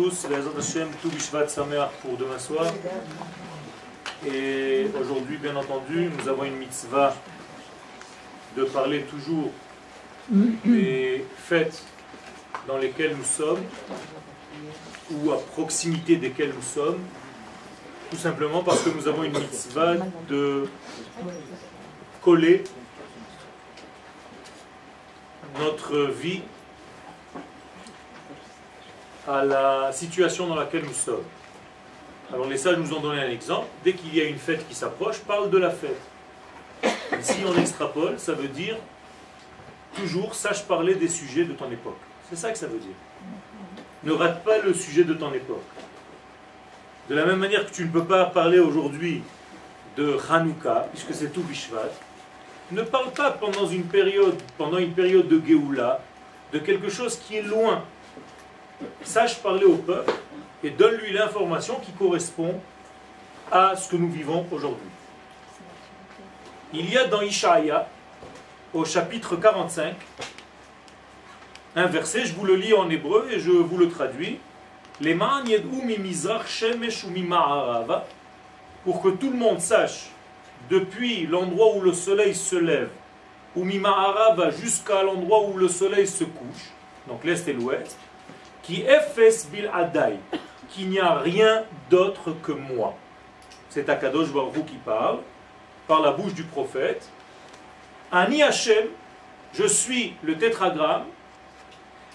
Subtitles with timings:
[0.00, 0.26] tous,
[1.02, 2.66] tout Bishvat Sameach pour demain soir.
[4.26, 7.14] Et aujourd'hui, bien entendu, nous avons une mitzvah
[8.56, 9.50] de parler toujours
[10.64, 11.82] des fêtes
[12.66, 13.62] dans lesquelles nous sommes
[15.10, 17.00] ou à proximité desquelles nous sommes,
[18.10, 19.96] tout simplement parce que nous avons une mitzvah
[20.30, 20.66] de
[22.22, 22.64] coller
[25.58, 26.40] notre vie
[29.30, 31.22] à la situation dans laquelle nous sommes.
[32.32, 33.66] Alors les sages nous ont donné un exemple.
[33.84, 36.00] Dès qu'il y a une fête qui s'approche, parle de la fête.
[36.84, 38.76] Et si on extrapole, ça veut dire
[39.94, 41.98] toujours sache parler des sujets de ton époque.
[42.28, 42.94] C'est ça que ça veut dire.
[44.02, 45.62] Ne rate pas le sujet de ton époque.
[47.08, 49.22] De la même manière que tu ne peux pas parler aujourd'hui
[49.96, 51.90] de Hanouka, puisque c'est tout Bishvat,
[52.70, 56.00] ne parle pas pendant une période, pendant une période de Géoula,
[56.52, 57.82] de quelque chose qui est loin.
[59.02, 60.12] Sache parler au peuple
[60.62, 62.60] et donne-lui l'information qui correspond
[63.50, 64.88] à ce que nous vivons aujourd'hui.
[66.72, 67.88] Il y a dans Ishaïa,
[68.72, 69.94] au chapitre 45,
[71.76, 74.38] un verset, je vous le lis en hébreu et je vous le traduis.
[78.84, 80.10] Pour que tout le monde sache,
[80.68, 82.90] depuis l'endroit où le soleil se lève,
[83.56, 86.70] ou va jusqu'à l'endroit où le soleil se couche,
[87.08, 87.96] donc l'est et l'ouest,
[88.70, 90.20] qui efes bil adai,
[90.68, 92.94] qu'il n'y a rien d'autre que moi.
[93.68, 95.18] C'est Akadosh Baruch qui parle,
[95.88, 97.08] par la bouche du prophète.
[98.12, 98.86] Ani Hashem,
[99.54, 101.06] je suis le tétragramme,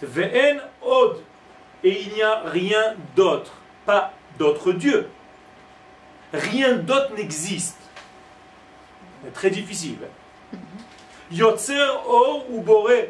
[0.01, 1.21] Ve'en od,
[1.83, 3.51] et il n'y a rien d'autre,
[3.85, 5.09] pas d'autre Dieu.
[6.33, 7.79] Rien d'autre n'existe.
[9.33, 9.97] Très difficile.
[11.31, 13.09] Yotzer or ou boré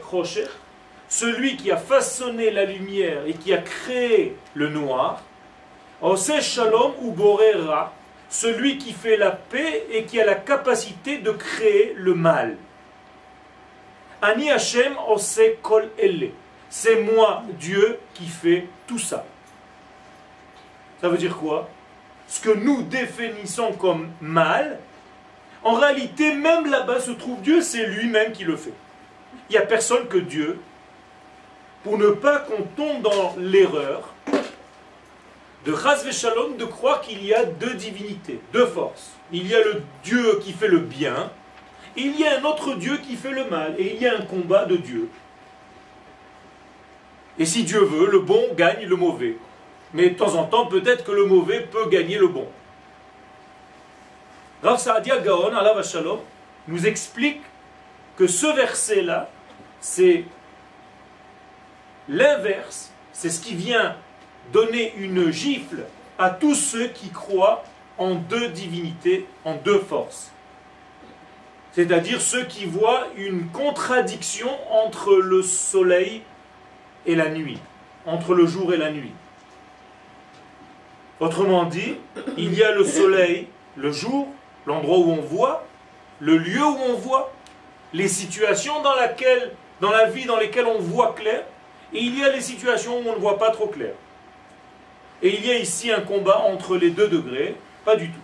[1.08, 5.22] celui qui a façonné la lumière et qui a créé le noir.
[6.02, 7.94] Ose shalom ou boré ra,
[8.30, 12.58] celui qui fait la paix et qui a la capacité de créer le mal.
[14.22, 16.32] Ani Hashem ose kol elle.
[16.70, 19.26] C'est moi, Dieu, qui fait tout ça.
[21.00, 21.70] Ça veut dire quoi?
[22.28, 24.80] Ce que nous définissons comme mal,
[25.64, 28.74] en réalité, même là-bas se trouve Dieu, c'est lui-même qui le fait.
[29.50, 30.60] Il n'y a personne que Dieu.
[31.86, 34.12] Pour ne pas qu'on tombe dans l'erreur
[35.66, 39.12] de Ras Shalom de croire qu'il y a deux divinités, deux forces.
[39.32, 41.30] Il y a le Dieu qui fait le bien,
[41.96, 44.18] et il y a un autre Dieu qui fait le mal, et il y a
[44.18, 45.10] un combat de Dieu.
[47.38, 49.38] Et si Dieu veut, le bon gagne le mauvais.
[49.94, 52.48] Mais de temps en temps, peut-être que le mauvais peut gagner le bon.
[54.64, 56.22] Rav Saadia Gaon, Allah Shalom,
[56.68, 57.44] nous explique
[58.18, 59.30] que ce verset-là,
[59.80, 60.24] c'est
[62.10, 63.96] l'inverse, c'est ce qui vient
[64.52, 65.86] donner une gifle
[66.18, 67.64] à tous ceux qui croient
[67.98, 70.32] en deux divinités, en deux forces.
[71.72, 76.22] C'est-à-dire ceux qui voient une contradiction entre le soleil
[77.06, 77.60] et la nuit,
[78.06, 79.12] entre le jour et la nuit.
[81.20, 81.96] Autrement dit,
[82.38, 84.28] il y a le soleil, le jour,
[84.66, 85.66] l'endroit où on voit,
[86.20, 87.34] le lieu où on voit,
[87.94, 91.44] les situations dans, laquelle, dans la vie dans lesquelles on voit clair,
[91.96, 93.94] et il y a les situations où on ne voit pas trop clair.
[95.22, 98.20] Et il y a ici un combat entre les deux degrés, pas du tout.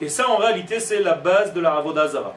[0.00, 2.34] Et ça, en réalité, c'est la base de la Ravodazara.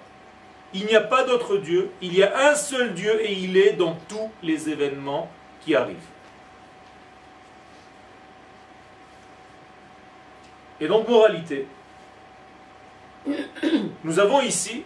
[0.73, 3.73] Il n'y a pas d'autre Dieu, il y a un seul Dieu et il est
[3.73, 5.31] dans tous les événements
[5.61, 5.95] qui arrivent.
[10.81, 11.67] Et donc, moralité,
[14.03, 14.83] nous avons ici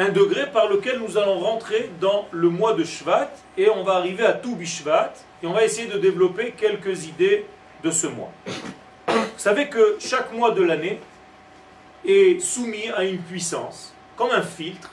[0.00, 3.96] un degré par lequel nous allons rentrer dans le mois de Shvat et on va
[3.96, 7.44] arriver à tout et on va essayer de développer quelques idées
[7.82, 8.32] de ce mois.
[9.08, 11.00] Vous savez que chaque mois de l'année
[12.06, 14.90] est soumis à une puissance, comme un filtre,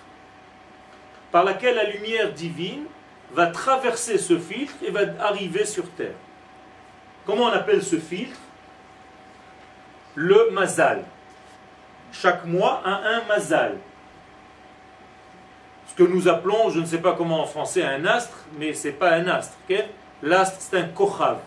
[1.31, 2.83] par laquelle la lumière divine
[3.31, 6.15] va traverser ce filtre et va arriver sur Terre.
[7.25, 8.39] Comment on appelle ce filtre?
[10.15, 11.05] Le mazal.
[12.11, 13.77] Chaque mois a un mazal.
[15.87, 18.87] Ce que nous appelons, je ne sais pas comment en français, un astre, mais ce
[18.87, 19.57] n'est pas un astre.
[20.21, 21.39] L'astre, c'est un kochav.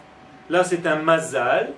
[0.49, 1.73] Là, c'est un mazal,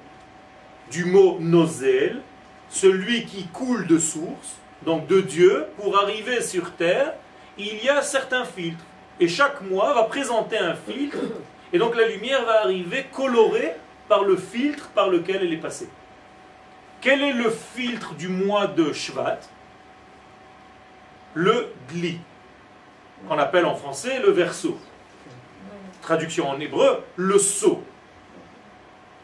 [0.91, 2.21] du mot nozel,
[2.69, 7.15] celui qui coule de source, donc de Dieu, pour arriver sur terre,
[7.59, 8.85] il y a certains filtres.
[9.21, 11.19] Et chaque mois va présenter un filtre,
[11.73, 13.75] et donc la lumière va arriver colorée
[14.09, 15.89] par le filtre par lequel elle est passée.
[17.01, 19.41] Quel est le filtre du mois de Shvat?
[21.35, 22.19] Le gli,
[23.29, 24.79] qu'on appelle en français le verso.
[26.01, 27.83] Traduction en hébreu, le seau,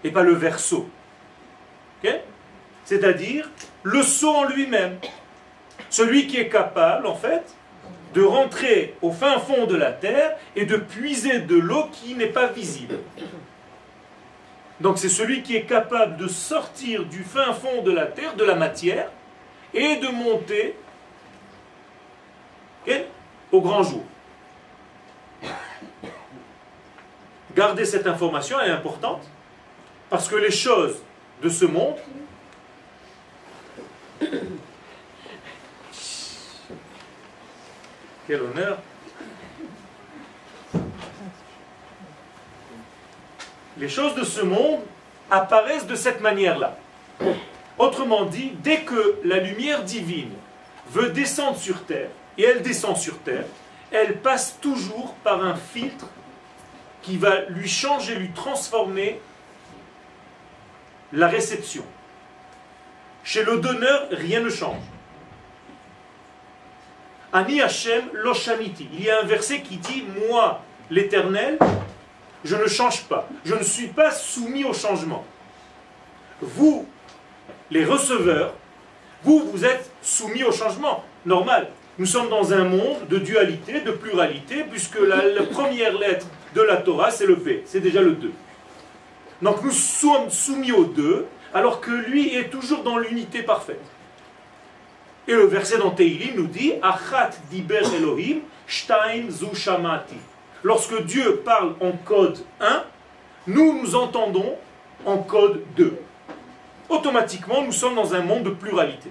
[0.05, 0.89] et pas le verso.
[2.85, 3.50] C'est-à-dire
[3.83, 4.99] le seau en lui-même.
[5.91, 7.55] Celui qui est capable, en fait,
[8.15, 12.27] de rentrer au fin fond de la terre et de puiser de l'eau qui n'est
[12.27, 12.99] pas visible.
[14.81, 18.45] Donc c'est celui qui est capable de sortir du fin fond de la terre, de
[18.45, 19.11] la matière,
[19.75, 20.77] et de monter
[23.53, 24.03] au grand jour.
[27.55, 29.23] Gardez cette information, est importante,
[30.11, 30.97] parce que les choses
[31.43, 31.97] de ce monde
[38.29, 38.79] quel honneur
[43.79, 44.81] Les choses de ce monde
[45.31, 46.77] apparaissent de cette manière-là.
[47.79, 50.33] Autrement dit, dès que la lumière divine
[50.91, 53.44] veut descendre sur terre, et elle descend sur terre,
[53.90, 56.06] elle passe toujours par un filtre
[57.02, 59.20] qui va lui changer, lui transformer
[61.12, 61.85] la réception.
[63.25, 64.82] Chez le donneur, rien ne change.
[67.32, 68.88] Ani Hashem Loshamiti.
[68.93, 71.58] Il y a un verset qui dit Moi, l'éternel,
[72.44, 73.29] je ne change pas.
[73.44, 75.25] Je ne suis pas soumis au changement.
[76.40, 76.87] Vous,
[77.70, 78.55] les receveurs,
[79.25, 81.05] vous, vous êtes soumis au changement.
[81.26, 81.69] Normal.
[81.99, 86.77] Nous sommes dans un monde de dualité, de pluralité, puisque la, première lettre de la
[86.77, 87.65] Torah, c'est le P.
[87.67, 88.31] C'est déjà le 2.
[89.43, 93.83] Donc nous sommes soumis au 2, alors que lui est toujours dans l'unité parfaite.
[95.27, 100.17] Et le verset dans Teilim nous dit Achat diber Elohim, shamati.
[100.62, 102.85] Lorsque Dieu parle en code 1,
[103.49, 104.55] nous nous entendons
[105.05, 105.99] en code 2.
[106.89, 109.11] Automatiquement, nous sommes dans un monde de pluralité.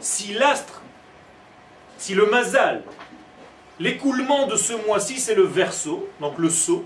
[0.00, 0.82] Si l'astre,
[1.96, 2.82] si le mazal,
[3.80, 6.84] l'écoulement de ce mois-ci, c'est le verso, donc le saut,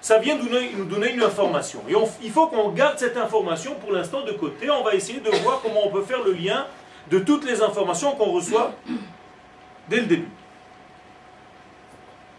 [0.00, 1.82] ça vient nous donner une information.
[1.88, 4.70] Et il faut qu'on garde cette information pour l'instant de côté.
[4.70, 6.66] On va essayer de voir comment on peut faire le lien
[7.10, 8.72] de toutes les informations qu'on reçoit
[9.88, 10.28] dès le début.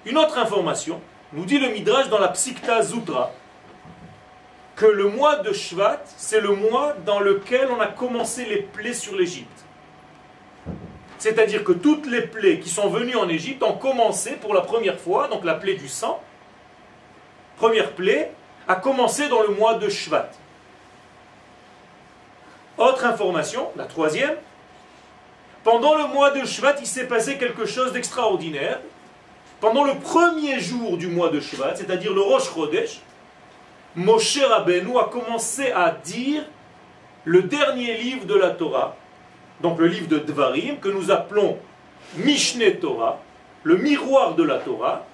[0.05, 1.01] Une autre information,
[1.33, 3.31] nous dit le Midrash dans la Psikta Zutra,
[4.77, 8.93] que le mois de Shvat, c'est le mois dans lequel on a commencé les plaies
[8.93, 9.65] sur l'Égypte.
[11.19, 14.99] C'est-à-dire que toutes les plaies qui sont venues en Égypte ont commencé pour la première
[14.99, 16.21] fois, donc la plaie du sang,
[17.57, 18.31] première plaie,
[18.67, 20.29] a commencé dans le mois de Shvat.
[22.77, 24.35] Autre information, la troisième,
[25.63, 28.79] pendant le mois de Shvat, il s'est passé quelque chose d'extraordinaire.
[29.59, 33.01] Pendant le premier jour du mois de Shvat, c'est-à-dire le Rosh Chodesh,
[33.95, 36.43] Moshe Rabbeinu a commencé à dire
[37.25, 38.95] le dernier livre de la Torah,
[39.61, 41.57] donc le livre de Dvarim, que nous appelons
[42.17, 43.21] Mishneh Torah,
[43.63, 45.05] le miroir de la Torah,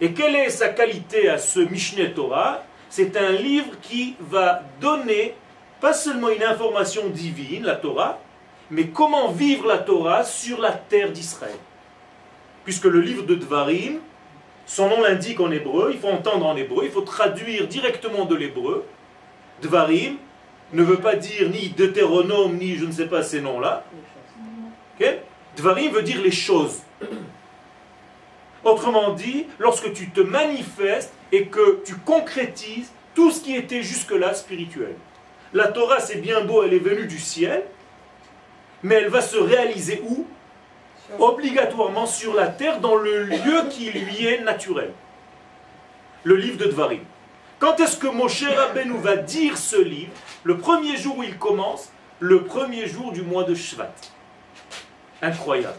[0.00, 2.62] et quelle est sa qualité à ce Mishneh Torah?
[2.88, 5.34] C'est un livre qui va donner
[5.80, 8.18] pas seulement une information divine, la Torah,
[8.70, 11.56] mais comment vivre la Torah sur la terre d'Israël.
[12.64, 14.00] Puisque le livre de Dvarim,
[14.66, 18.36] son nom l'indique en hébreu, il faut entendre en hébreu, il faut traduire directement de
[18.36, 18.84] l'hébreu.
[19.62, 20.16] Dvarim
[20.72, 23.84] ne veut pas dire ni Deutéronome, ni je ne sais pas ces noms-là.
[25.56, 26.80] Dvarim veut dire les choses.
[28.64, 34.34] Autrement dit, lorsque tu te manifestes et que tu concrétises tout ce qui était jusque-là
[34.34, 34.94] spirituel.
[35.52, 37.64] La Torah, c'est bien beau, elle est venue du ciel,
[38.82, 40.26] mais elle va se réaliser où?
[41.18, 44.92] Obligatoirement sur la terre, dans le lieu qui lui est naturel.
[46.22, 47.00] Le livre de Dvarim.
[47.60, 50.12] Quand est-ce que Moshe Rabbeinu va dire ce livre
[50.44, 53.92] Le premier jour où il commence, le premier jour du mois de Shvat.
[55.20, 55.78] Incroyable.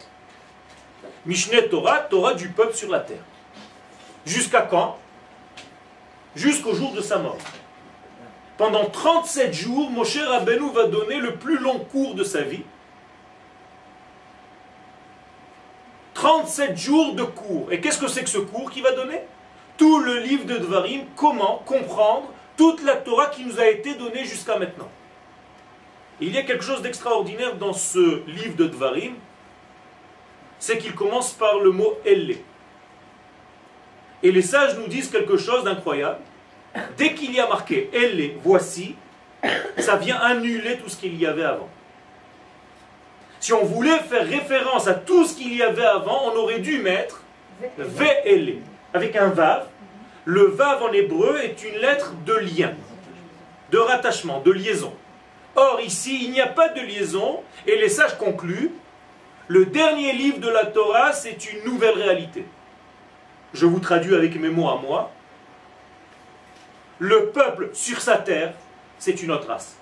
[1.25, 3.23] Mishneh Torah, Torah du peuple sur la terre.
[4.27, 4.99] Jusqu'à quand?
[6.35, 7.39] Jusqu'au jour de sa mort.
[8.57, 12.63] Pendant 37 jours, Moshe Rabbeinu va donner le plus long cours de sa vie.
[16.13, 17.71] 37 jours de cours.
[17.71, 19.21] Et qu'est-ce que c'est que ce cours qui va donner?
[19.81, 24.25] Tout le livre de Dvarim, comment comprendre toute la Torah qui nous a été donnée
[24.25, 24.87] jusqu'à maintenant.
[26.19, 29.15] il y a quelque chose d'extraordinaire dans ce livre de Dvarim,
[30.59, 32.35] c'est qu'il commence par le mot Elle.
[34.21, 36.19] Et les sages nous disent quelque chose d'incroyable.
[36.95, 38.93] Dès qu'il y a marqué Elle, voici,
[39.79, 41.69] ça vient annuler tout ce qu'il y avait avant.
[43.39, 46.77] Si on voulait faire référence à tout ce qu'il y avait avant, on aurait dû
[46.83, 47.23] mettre
[47.79, 48.59] Ve'ele,
[48.93, 49.70] avec un vav.
[50.25, 52.73] Le vav en hébreu est une lettre de lien,
[53.71, 54.93] de rattachement, de liaison.
[55.55, 58.71] Or, ici, il n'y a pas de liaison, et les sages concluent,
[59.47, 62.45] le dernier livre de la Torah, c'est une nouvelle réalité.
[63.53, 65.11] Je vous traduis avec mes mots à moi.
[66.99, 68.53] Le peuple sur sa terre,
[68.97, 69.75] c'est une autre race.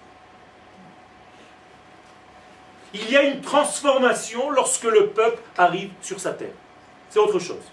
[2.94, 6.56] Il y a une transformation lorsque le peuple arrive sur sa terre.
[7.10, 7.72] C'est autre chose.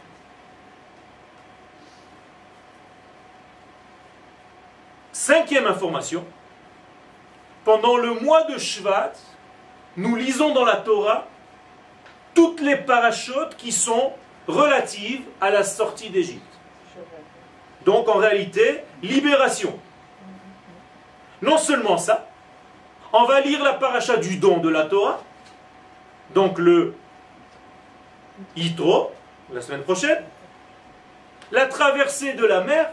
[5.26, 6.24] Cinquième information,
[7.64, 9.14] pendant le mois de Shvat,
[9.96, 11.26] nous lisons dans la Torah
[12.32, 14.12] toutes les parachutes qui sont
[14.46, 16.44] relatives à la sortie d'Égypte.
[17.84, 19.76] Donc en réalité, libération.
[21.42, 22.28] Non seulement ça,
[23.12, 25.20] on va lire la paracha du don de la Torah,
[26.36, 26.94] donc le
[28.54, 29.10] Yitro,
[29.52, 30.22] la semaine prochaine,
[31.50, 32.92] la traversée de la mer,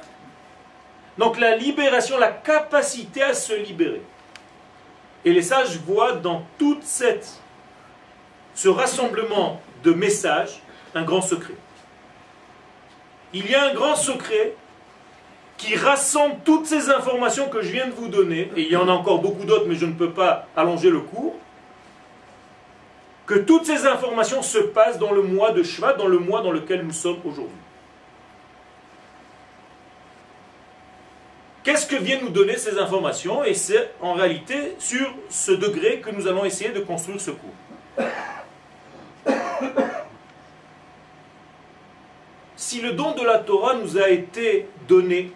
[1.17, 4.01] donc la libération, la capacité à se libérer.
[5.25, 10.61] Et les sages voient dans tout ce rassemblement de messages
[10.95, 11.55] un grand secret.
[13.33, 14.55] Il y a un grand secret
[15.57, 18.87] qui rassemble toutes ces informations que je viens de vous donner, et il y en
[18.87, 21.35] a encore beaucoup d'autres, mais je ne peux pas allonger le cours,
[23.25, 26.51] que toutes ces informations se passent dans le mois de Shvat, dans le mois dans
[26.51, 27.55] lequel nous sommes aujourd'hui.
[31.63, 33.43] Qu'est-ce que viennent nous donner ces informations?
[33.45, 38.05] Et c'est en réalité sur ce degré que nous allons essayer de construire ce cours.
[42.57, 45.31] Si le don de la Torah nous a été donné,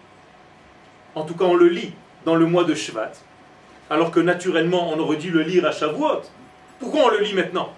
[1.15, 1.93] en tout cas on le lit
[2.25, 3.11] dans le mois de Shvat,
[3.89, 6.23] alors que naturellement on aurait dû le lire à Shavuot,
[6.79, 7.73] pourquoi on le lit maintenant?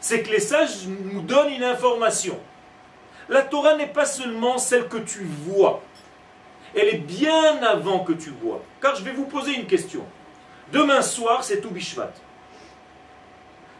[0.00, 2.38] C'est que les sages nous donnent une information.
[3.28, 5.82] La Torah n'est pas seulement celle que tu vois,
[6.74, 8.62] elle est bien avant que tu vois.
[8.80, 10.04] Car je vais vous poser une question.
[10.72, 12.12] Demain soir, c'est Toubishvat.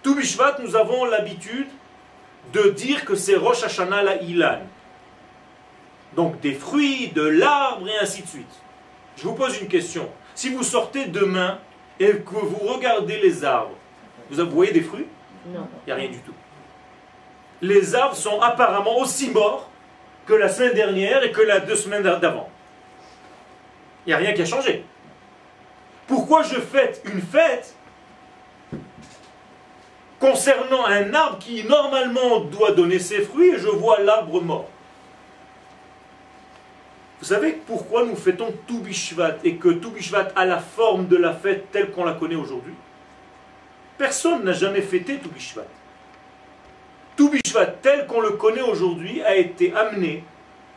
[0.02, 1.68] Toubishvat, nous avons l'habitude
[2.52, 4.60] de dire que c'est Rosh Hashanah la Ilan.
[6.16, 8.54] Donc des fruits, de l'arbre et ainsi de suite.
[9.16, 10.08] Je vous pose une question.
[10.34, 11.58] Si vous sortez demain
[12.00, 13.76] et que vous regardez les arbres,
[14.30, 15.06] vous voyez des fruits?
[15.46, 15.68] Non.
[15.86, 16.34] Il n'y a rien du tout.
[17.62, 19.68] Les arbres sont apparemment aussi morts
[20.26, 22.48] que la semaine dernière et que la deux semaines d'avant.
[24.06, 24.84] Il n'y a rien qui a changé.
[26.06, 27.74] Pourquoi je fête une fête
[30.18, 34.68] concernant un arbre qui normalement doit donner ses fruits et je vois l'arbre mort?
[37.20, 41.70] Vous savez pourquoi nous fêtons Toubishvat et que Toubishvat a la forme de la fête
[41.70, 42.74] telle qu'on la connaît aujourd'hui?
[43.98, 45.66] Personne n'a jamais fêté Toubishvat.
[47.16, 50.24] Toubishvat tel qu'on le connaît aujourd'hui a été amené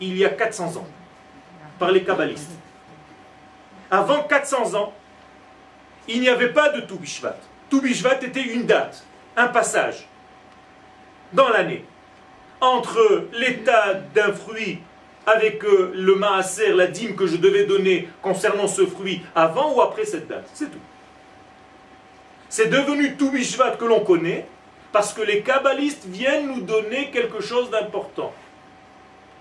[0.02, 0.88] il y a 400 ans
[1.80, 2.52] par les kabbalistes
[3.94, 4.92] avant 400 ans,
[6.08, 7.38] il n'y avait pas de Toubishvat.
[7.70, 9.04] Toubishvat était une date,
[9.38, 10.08] un passage
[11.32, 11.86] dans l'année
[12.60, 14.80] entre l'état d'un fruit
[15.28, 19.82] avec euh, le maaser, la dîme que je devais donner concernant ce fruit avant ou
[19.82, 20.50] après cette date.
[20.54, 20.80] C'est tout.
[22.50, 24.48] C'est devenu Toubishvat que l'on connaît
[24.92, 28.34] parce que les kabbalistes viennent nous donner quelque chose d'important.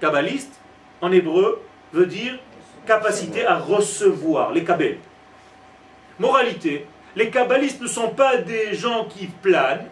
[0.01, 0.61] Kabbaliste,
[1.01, 2.39] en hébreu, veut dire
[2.87, 4.99] capacité à recevoir, les kabbales.
[6.19, 6.87] Moralité,
[7.17, 9.89] les kabbalistes ne sont pas des gens qui planent,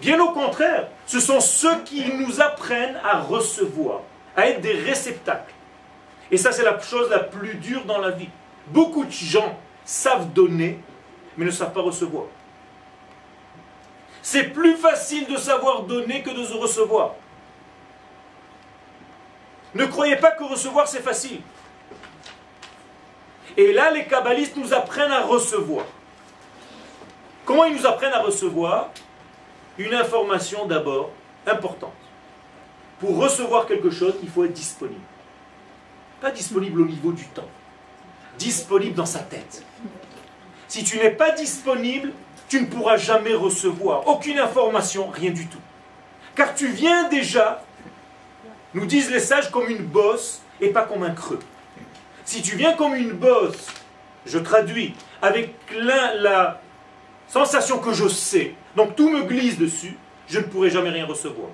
[0.00, 4.00] bien au contraire, ce sont ceux qui nous apprennent à recevoir,
[4.36, 5.54] à être des réceptacles.
[6.30, 8.28] Et ça, c'est la chose la plus dure dans la vie.
[8.68, 10.78] Beaucoup de gens savent donner,
[11.36, 12.26] mais ne savent pas recevoir.
[14.22, 17.14] C'est plus facile de savoir donner que de se recevoir.
[19.74, 21.40] Ne croyez pas que recevoir c'est facile.
[23.56, 25.84] Et là, les kabbalistes nous apprennent à recevoir.
[27.44, 28.90] Comment ils nous apprennent à recevoir?
[29.78, 31.10] Une information d'abord
[31.46, 31.94] importante.
[33.00, 35.00] Pour recevoir quelque chose, il faut être disponible.
[36.20, 37.48] Pas disponible au niveau du temps.
[38.38, 39.64] Disponible dans sa tête.
[40.68, 42.12] Si tu n'es pas disponible,
[42.48, 45.60] tu ne pourras jamais recevoir aucune information, rien du tout.
[46.34, 47.64] Car tu viens déjà
[48.74, 51.40] nous disent les sages comme une bosse et pas comme un creux.
[52.24, 53.66] Si tu viens comme une bosse,
[54.26, 56.60] je traduis, avec la
[57.26, 59.96] sensation que je sais, donc tout me glisse dessus,
[60.28, 61.48] je ne pourrai jamais rien recevoir.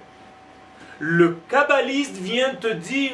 [0.99, 3.13] Le kabbaliste vient te dire,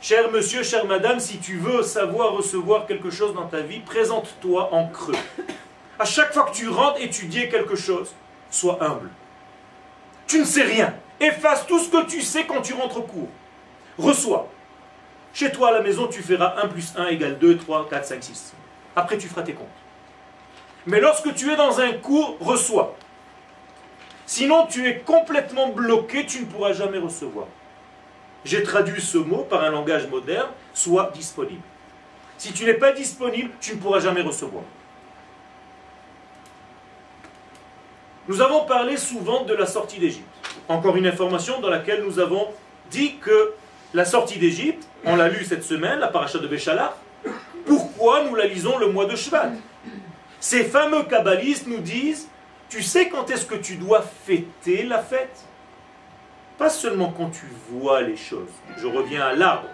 [0.00, 4.72] cher monsieur, chère madame, si tu veux savoir recevoir quelque chose dans ta vie, présente-toi
[4.72, 5.14] en creux.
[5.98, 8.12] À chaque fois que tu rentres étudier quelque chose,
[8.50, 9.10] sois humble.
[10.26, 10.94] Tu ne sais rien.
[11.24, 13.28] Efface tout ce que tu sais quand tu rentres au cours.
[13.96, 14.50] Reçois.
[15.32, 18.22] Chez toi à la maison, tu feras 1 plus 1 égale 2, 3, 4, 5,
[18.22, 18.52] 6.
[18.94, 19.66] Après, tu feras tes comptes.
[20.86, 22.94] Mais lorsque tu es dans un cours, reçois.
[24.26, 27.46] Sinon, tu es complètement bloqué, tu ne pourras jamais recevoir.
[28.44, 31.62] J'ai traduit ce mot par un langage moderne, sois disponible.
[32.36, 34.64] Si tu n'es pas disponible, tu ne pourras jamais recevoir.
[38.26, 40.24] Nous avons parlé souvent de la sortie d'Égypte.
[40.68, 42.48] Encore une information dans laquelle nous avons
[42.90, 43.52] dit que
[43.92, 46.96] la sortie d'Égypte, on l'a lu cette semaine, la paracha de Béchala,
[47.66, 49.50] pourquoi nous la lisons le mois de Shvat
[50.40, 52.28] Ces fameux kabbalistes nous disent,
[52.70, 55.44] tu sais quand est-ce que tu dois fêter la fête?
[56.56, 58.48] Pas seulement quand tu vois les choses.
[58.78, 59.68] Je reviens à l'arbre.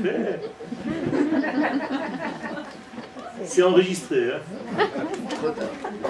[3.44, 4.32] C'est enregistré.
[4.32, 4.86] Hein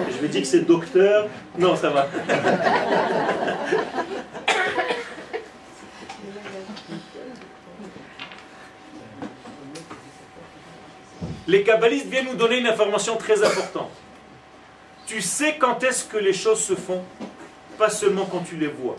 [0.09, 1.27] Je vais dire que c'est docteur.
[1.57, 2.07] Non, ça va.
[11.47, 13.91] Les kabbalistes viennent nous donner une information très importante.
[15.05, 17.03] Tu sais quand est-ce que les choses se font,
[17.77, 18.95] pas seulement quand tu les vois.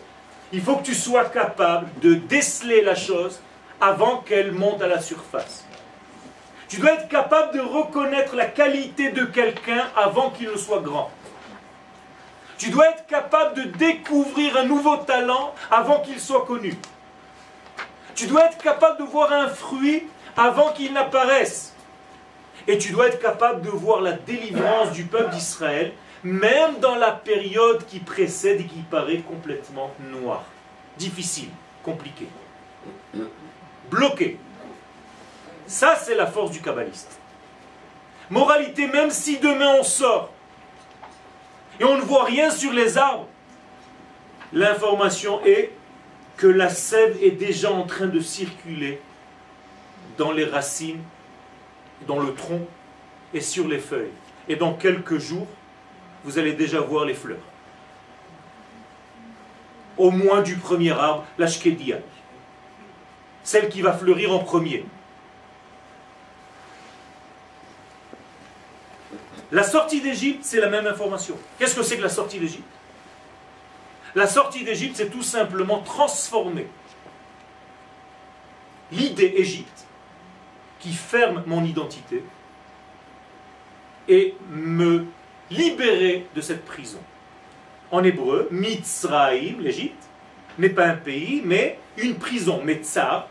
[0.53, 3.41] Il faut que tu sois capable de déceler la chose
[3.81, 5.65] avant qu'elle monte à la surface.
[6.73, 11.11] Tu dois être capable de reconnaître la qualité de quelqu'un avant qu'il ne soit grand.
[12.57, 16.75] Tu dois être capable de découvrir un nouveau talent avant qu'il soit connu.
[18.15, 21.75] Tu dois être capable de voir un fruit avant qu'il n'apparaisse.
[22.67, 25.93] Et tu dois être capable de voir la délivrance du peuple d'Israël,
[26.25, 30.45] même dans la période qui précède et qui paraît complètement noire,
[30.97, 31.51] difficile,
[31.83, 32.29] compliquée,
[33.91, 34.39] bloquée.
[35.73, 37.19] Ça, c'est la force du kabbaliste.
[38.29, 40.31] Moralité, même si demain on sort
[41.81, 43.27] et on ne voit rien sur les arbres,
[44.53, 45.73] l'information est
[46.37, 49.01] que la sève est déjà en train de circuler
[50.19, 51.03] dans les racines,
[52.07, 52.67] dans le tronc
[53.33, 54.13] et sur les feuilles.
[54.49, 55.47] Et dans quelques jours,
[56.25, 57.39] vous allez déjà voir les fleurs.
[59.97, 61.97] Au moins du premier arbre, la shkedia.
[63.43, 64.85] Celle qui va fleurir en premier.
[69.53, 71.37] La sortie d'Égypte, c'est la même information.
[71.59, 72.65] Qu'est-ce que c'est que la sortie d'Égypte?
[74.15, 76.67] La sortie d'Égypte, c'est tout simplement transformer
[78.91, 79.87] l'idée Égypte
[80.79, 82.25] qui ferme mon identité
[84.09, 85.05] et me
[85.51, 87.01] libérer de cette prison.
[87.91, 90.03] En hébreu, Mitzraïm, l'Égypte,
[90.59, 93.29] n'est pas un pays, mais une prison, Metzar.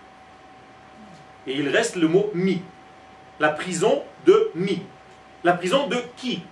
[1.48, 2.62] Et il reste le mot mi,
[3.40, 4.84] la prison de mi.
[5.44, 6.44] La prison de qui?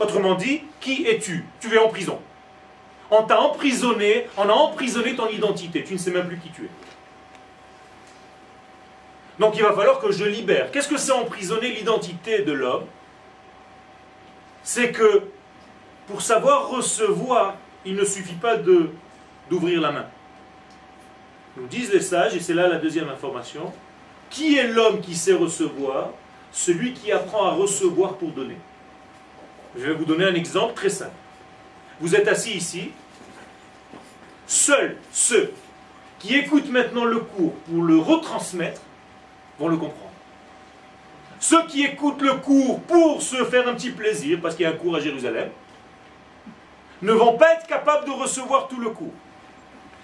[0.00, 1.44] Autrement dit, qui es-tu?
[1.60, 2.18] Tu es en prison.
[3.10, 5.84] On t'a emprisonné, on a emprisonné ton identité.
[5.84, 6.70] Tu ne sais même plus qui tu es.
[9.38, 10.70] Donc il va falloir que je libère.
[10.70, 12.86] Qu'est-ce que c'est emprisonner l'identité de l'homme?
[14.62, 15.24] C'est que
[16.06, 20.06] pour savoir recevoir, il ne suffit pas d'ouvrir la main.
[21.56, 23.72] Nous disent les sages, et c'est là la deuxième information,
[24.30, 26.10] qui est l'homme qui sait recevoir?
[26.52, 28.56] Celui qui apprend à recevoir pour donner.
[29.76, 31.12] Je vais vous donner un exemple très simple.
[32.00, 32.90] Vous êtes assis ici.
[34.46, 35.52] Seuls ceux
[36.18, 38.80] qui écoutent maintenant le cours pour le retransmettre
[39.58, 40.10] vont le comprendre.
[41.40, 44.70] Ceux qui écoutent le cours pour se faire un petit plaisir, parce qu'il y a
[44.70, 45.50] un cours à Jérusalem,
[47.00, 49.12] ne vont pas être capables de recevoir tout le cours.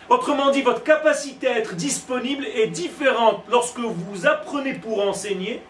[0.08, 5.62] Autrement dit, votre capacité à être disponible est différente lorsque vous apprenez pour enseigner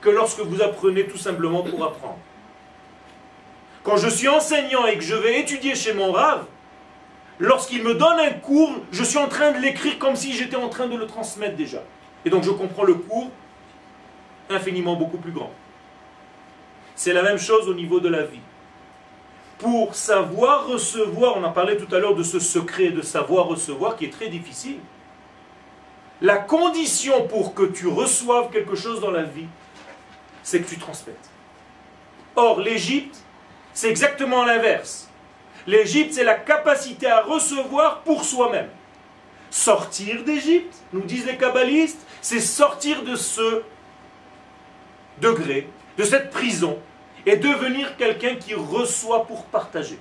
[0.00, 2.18] que lorsque vous apprenez tout simplement pour apprendre.
[3.82, 6.44] Quand je suis enseignant et que je vais étudier chez mon rave,
[7.38, 10.68] lorsqu'il me donne un cours, je suis en train de l'écrire comme si j'étais en
[10.68, 11.82] train de le transmettre déjà.
[12.24, 13.30] Et donc je comprends le cours
[14.50, 15.50] infiniment beaucoup plus grand.
[16.94, 18.40] C'est la même chose au niveau de la vie.
[19.58, 23.96] Pour savoir recevoir, on a parlé tout à l'heure de ce secret de savoir recevoir
[23.96, 24.78] qui est très difficile.
[26.20, 29.46] La condition pour que tu reçoives quelque chose dans la vie,
[30.48, 31.28] c'est que tu transmettes.
[32.34, 33.16] Or, l'Égypte,
[33.74, 35.10] c'est exactement l'inverse.
[35.66, 38.70] L'Égypte, c'est la capacité à recevoir pour soi-même.
[39.50, 43.62] Sortir d'Égypte, nous disent les kabbalistes, c'est sortir de ce
[45.20, 46.78] degré, de cette prison,
[47.26, 49.98] et devenir quelqu'un qui reçoit pour partager.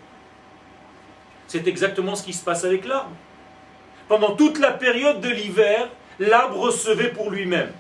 [1.48, 3.12] C'est exactement ce qui se passe avec l'arbre.
[4.08, 7.74] Pendant toute la période de l'hiver, l'arbre recevait pour lui-même.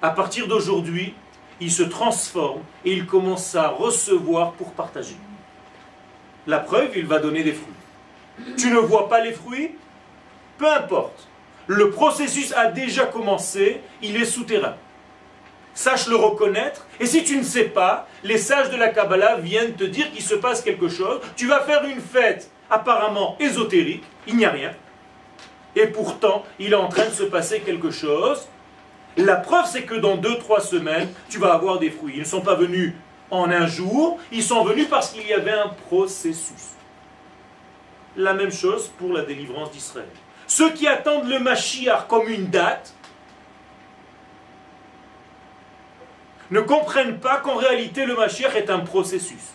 [0.00, 1.14] À partir d'aujourd'hui,
[1.60, 5.16] il se transforme et il commence à recevoir pour partager.
[6.46, 8.56] La preuve, il va donner des fruits.
[8.56, 9.72] Tu ne vois pas les fruits?
[10.58, 11.28] Peu importe.
[11.66, 14.74] Le processus a déjà commencé, il est souterrain.
[15.74, 16.86] sache le reconnaître.
[16.98, 20.22] Et si tu ne sais pas, les sages de la Kabbalah viennent te dire qu'il
[20.22, 21.20] se passe quelque chose.
[21.36, 24.72] Tu vas faire une fête apparemment ésotérique, il n'y a rien.
[25.76, 28.48] Et pourtant, il est en train de se passer quelque chose.
[29.16, 32.14] La preuve, c'est que dans deux, trois semaines, tu vas avoir des fruits.
[32.16, 32.94] Ils ne sont pas venus
[33.30, 36.74] en un jour, ils sont venus parce qu'il y avait un processus.
[38.16, 40.08] La même chose pour la délivrance d'Israël.
[40.46, 42.92] Ceux qui attendent le Mashiach comme une date
[46.50, 49.54] ne comprennent pas qu'en réalité le Mashiach est un processus.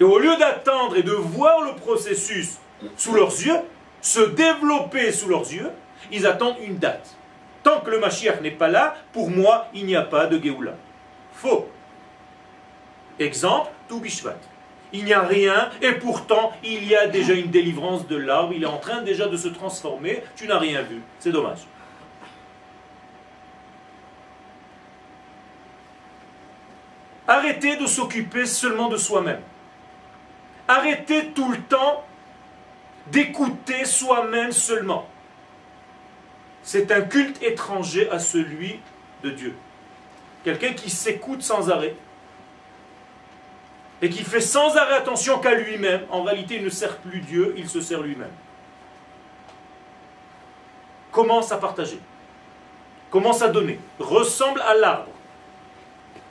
[0.00, 2.56] Et au lieu d'attendre et de voir le processus
[2.96, 3.58] sous leurs yeux,
[4.00, 5.70] se développer sous leurs yeux,
[6.10, 7.14] ils attendent une date.
[7.64, 10.74] Tant que le Mashiach n'est pas là, pour moi, il n'y a pas de Géoula.
[11.32, 11.68] Faux.
[13.18, 14.36] Exemple, tout Bishvat.
[14.92, 18.62] Il n'y a rien, et pourtant, il y a déjà une délivrance de l'arbre, il
[18.62, 21.00] est en train déjà de se transformer, tu n'as rien vu.
[21.18, 21.66] C'est dommage.
[27.26, 29.40] Arrêtez de s'occuper seulement de soi-même.
[30.68, 32.04] Arrêtez tout le temps
[33.10, 35.08] d'écouter soi-même seulement.
[36.64, 38.80] C'est un culte étranger à celui
[39.22, 39.54] de Dieu.
[40.44, 41.94] Quelqu'un qui s'écoute sans arrêt
[44.02, 47.54] et qui fait sans arrêt attention qu'à lui-même, en réalité il ne sert plus Dieu,
[47.56, 48.32] il se sert lui-même.
[51.12, 52.00] Commence à partager?
[53.10, 53.78] Commence à donner?
[54.00, 55.12] Ressemble à l'arbre.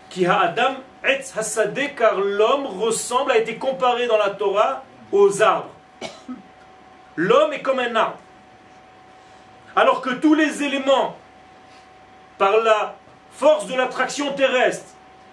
[0.09, 5.41] Qui a Adam Etz Hasadeh, car l'homme ressemble, a été comparé dans la Torah aux
[5.41, 5.71] arbres.
[7.15, 8.17] L'homme est comme un arbre.
[9.75, 11.17] Alors que tous les éléments,
[12.37, 12.95] par la
[13.31, 14.91] force de l'attraction terrestre,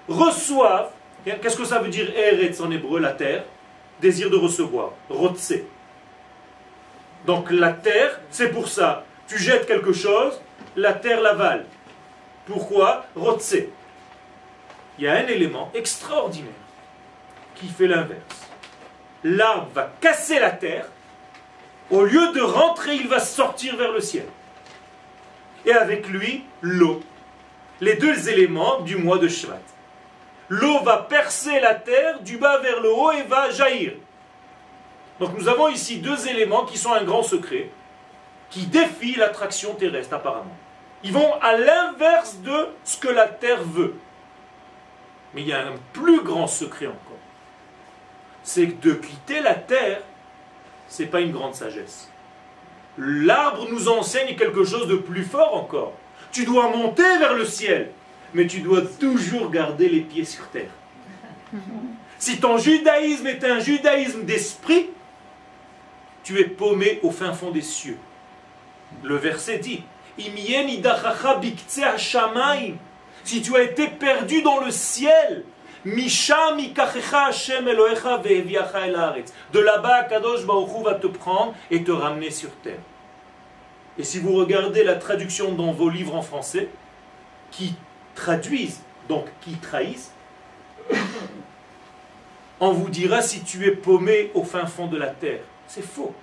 [0.08, 0.90] reçoivent,
[1.24, 3.44] qu'est-ce que ça veut dire Eretz en hébreu, la terre?
[4.00, 5.54] Désir de recevoir, Rotse.
[7.26, 9.04] Donc la terre, c'est pour ça.
[9.28, 10.40] Tu jettes quelque chose,
[10.74, 11.66] la terre l'avale.
[12.46, 13.04] Pourquoi?
[13.14, 13.56] Rotse.
[14.98, 16.52] Il y a un élément extraordinaire
[17.54, 18.48] qui fait l'inverse.
[19.22, 20.86] L'arbre va casser la terre
[21.90, 24.26] au lieu de rentrer, il va sortir vers le ciel.
[25.64, 27.02] Et avec lui, l'eau.
[27.80, 29.60] Les deux éléments du mois de Shvat.
[30.48, 33.92] L'eau va percer la terre du bas vers le haut et va jaillir.
[35.18, 37.70] Donc nous avons ici deux éléments qui sont un grand secret,
[38.48, 40.56] qui défient l'attraction terrestre apparemment.
[41.02, 43.94] Ils vont à l'inverse de ce que la terre veut.
[45.34, 46.96] Mais il y a un plus grand secret encore.
[48.42, 50.02] C'est de quitter la terre
[50.90, 52.10] c'est pas une grande sagesse.
[52.98, 55.94] L'arbre nous enseigne quelque chose de plus fort encore.
[56.32, 57.90] Tu dois monter vers le ciel,
[58.34, 60.70] mais tu dois toujours garder les pieds sur terre.
[62.18, 64.90] Si ton judaïsme est un judaïsme d'esprit,
[66.24, 67.96] tu es paumé au fin fond des cieux.
[69.02, 69.82] Le verset dit
[73.24, 75.44] Si tu as été perdu dans le ciel,
[79.52, 82.80] de là-bas, Kadosh Baruch va te prendre et te ramener sur terre.
[83.98, 86.68] Et si vous regardez la traduction dans vos livres en français,
[87.50, 87.74] qui
[88.14, 90.12] traduisent, donc qui trahissent,
[92.60, 95.40] on vous dira si tu es paumé au fin fond de la terre.
[95.66, 96.14] C'est faux.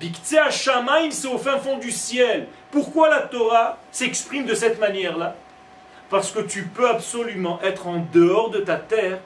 [0.00, 2.46] Biktsea Shamaim, c'est au fin fond du ciel.
[2.70, 5.36] Pourquoi la Torah s'exprime de cette manière-là?
[6.12, 9.18] Parce que tu peux absolument être en dehors de ta terre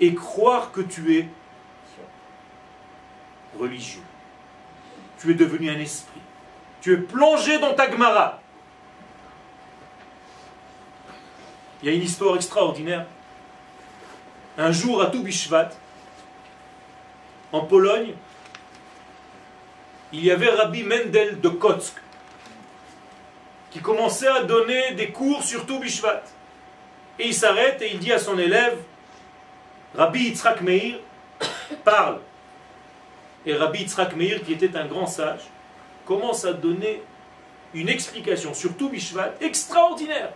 [0.00, 1.28] et croire que tu es
[3.56, 4.02] religieux.
[5.20, 6.20] Tu es devenu un esprit.
[6.80, 8.40] Tu es plongé dans ta Gemara.
[11.80, 13.06] Il y a une histoire extraordinaire.
[14.58, 15.70] Un jour à Toubishvat,
[17.52, 18.14] en Pologne,
[20.12, 21.94] il y avait Rabbi Mendel de Kotsk
[23.70, 26.22] qui commençait à donner des cours sur tout Bishvat.
[27.18, 28.76] Et il s'arrête et il dit à son élève,
[29.94, 30.96] Rabbi Yitzhak Meir
[31.84, 32.20] parle.
[33.44, 35.40] Et Rabbi Yitzhak Meir, qui était un grand sage,
[36.04, 37.02] commence à donner
[37.74, 40.30] une explication sur tout Bishvat extraordinaire.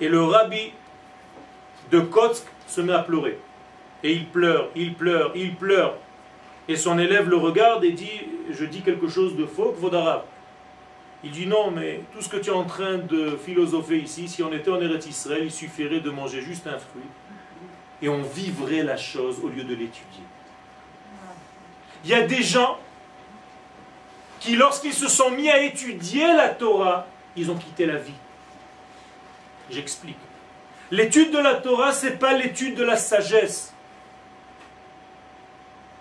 [0.00, 0.72] Et le rabbi
[1.90, 3.38] de Kotsk se met à pleurer.
[4.02, 5.94] Et il pleure, il pleure, il pleure.
[6.68, 10.22] Et son élève le regarde et dit Je dis quelque chose de faux, Kvodarav.
[11.24, 14.42] Il dit non, mais tout ce que tu es en train de philosopher ici, si
[14.42, 17.02] on était en Eretz Israël, il suffirait de manger juste un fruit
[18.02, 20.24] et on vivrait la chose au lieu de l'étudier.
[22.04, 22.78] Il y a des gens
[24.40, 27.06] qui, lorsqu'ils se sont mis à étudier la Torah,
[27.36, 28.12] ils ont quitté la vie.
[29.70, 30.16] J'explique.
[30.90, 33.72] L'étude de la Torah, ce n'est pas l'étude de la sagesse.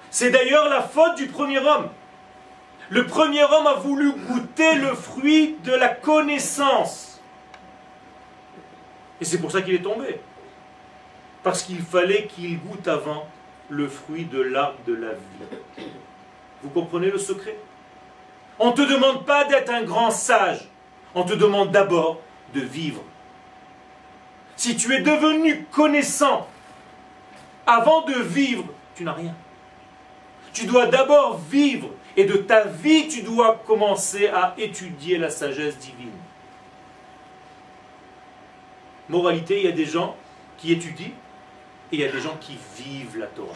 [0.09, 1.89] C'est d'ailleurs la faute du premier homme.
[2.91, 7.21] Le premier homme a voulu goûter le fruit de la connaissance.
[9.21, 10.19] Et c'est pour ça qu'il est tombé.
[11.41, 13.27] Parce qu'il fallait qu'il goûte avant
[13.69, 15.87] le fruit de l'arbre de la vie.
[16.61, 17.57] Vous comprenez le secret?
[18.59, 20.67] On ne te demande pas d'être un grand sage.
[21.15, 22.19] On te demande d'abord
[22.53, 23.01] de vivre.
[24.57, 26.45] Si tu es devenu connaissant
[27.65, 29.33] avant de vivre, tu n'as rien.
[30.51, 35.77] Tu dois d'abord vivre et de ta vie, tu dois commencer à étudier la sagesse
[35.77, 36.11] divine.
[39.07, 40.15] Moralité, il y a des gens
[40.57, 41.13] qui étudient
[41.91, 43.55] et il y a des gens qui vivent la Torah.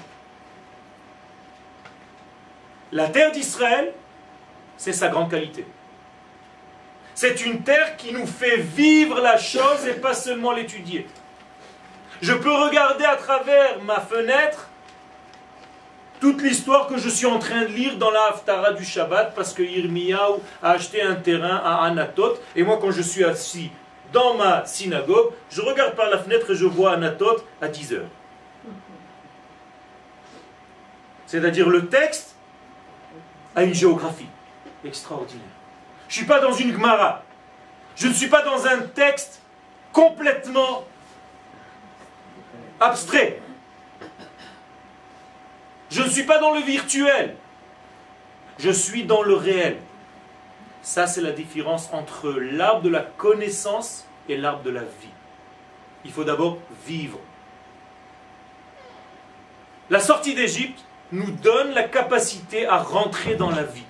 [2.92, 3.94] La terre d'Israël,
[4.78, 5.66] c'est sa grande qualité.
[7.14, 11.08] C'est une terre qui nous fait vivre la chose et pas seulement l'étudier.
[12.22, 14.70] Je peux regarder à travers ma fenêtre
[16.20, 19.54] toute l'histoire que je suis en train de lire dans la Haftara du Shabbat parce
[19.54, 23.72] que Yirmiyahu a acheté un terrain à Anatot et moi quand je suis assis
[24.14, 28.10] dans ma synagogue, je regarde par la fenêtre et je vois Anatot à 10 heures.
[31.26, 32.36] C'est-à-dire le texte
[33.56, 34.28] a une géographie
[34.86, 35.44] extraordinaire.
[36.08, 37.24] Je ne suis pas dans une Gemara.
[37.96, 39.42] Je ne suis pas dans un texte
[39.92, 40.86] complètement
[42.80, 43.42] abstrait.
[45.96, 47.38] Je ne suis pas dans le virtuel.
[48.60, 49.78] Je suis dans le réel.
[50.82, 55.14] Ça, c'est la différence entre l'arbre de la connaissance et l'arbre de la vie.
[56.04, 57.18] Il faut d'abord vivre.
[59.90, 63.86] La sortie d'Égypte nous donne la capacité à rentrer dans la vie.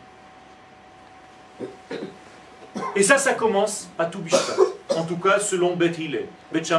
[2.95, 4.21] Et ça, ça commence à tout
[4.89, 6.27] En tout cas, selon Beth Hillel.
[6.51, 6.71] Beth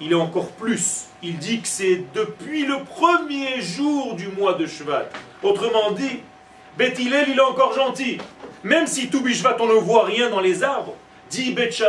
[0.00, 1.06] il est encore plus.
[1.22, 5.08] Il dit que c'est depuis le premier jour du mois de Shvat.
[5.42, 6.20] Autrement dit,
[6.76, 8.18] Beth il est encore gentil.
[8.62, 9.22] Même si tout
[9.60, 10.94] on ne voit rien dans les arbres,
[11.30, 11.82] dit Beth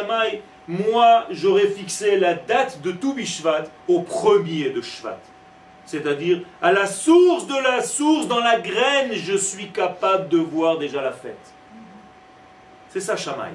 [0.68, 3.16] moi j'aurais fixé la date de tout
[3.88, 5.20] au premier de Shvat.
[5.86, 10.78] C'est-à-dire, à la source de la source, dans la graine, je suis capable de voir
[10.78, 11.52] déjà la fête.
[12.90, 13.54] C'est ça, Shamaï.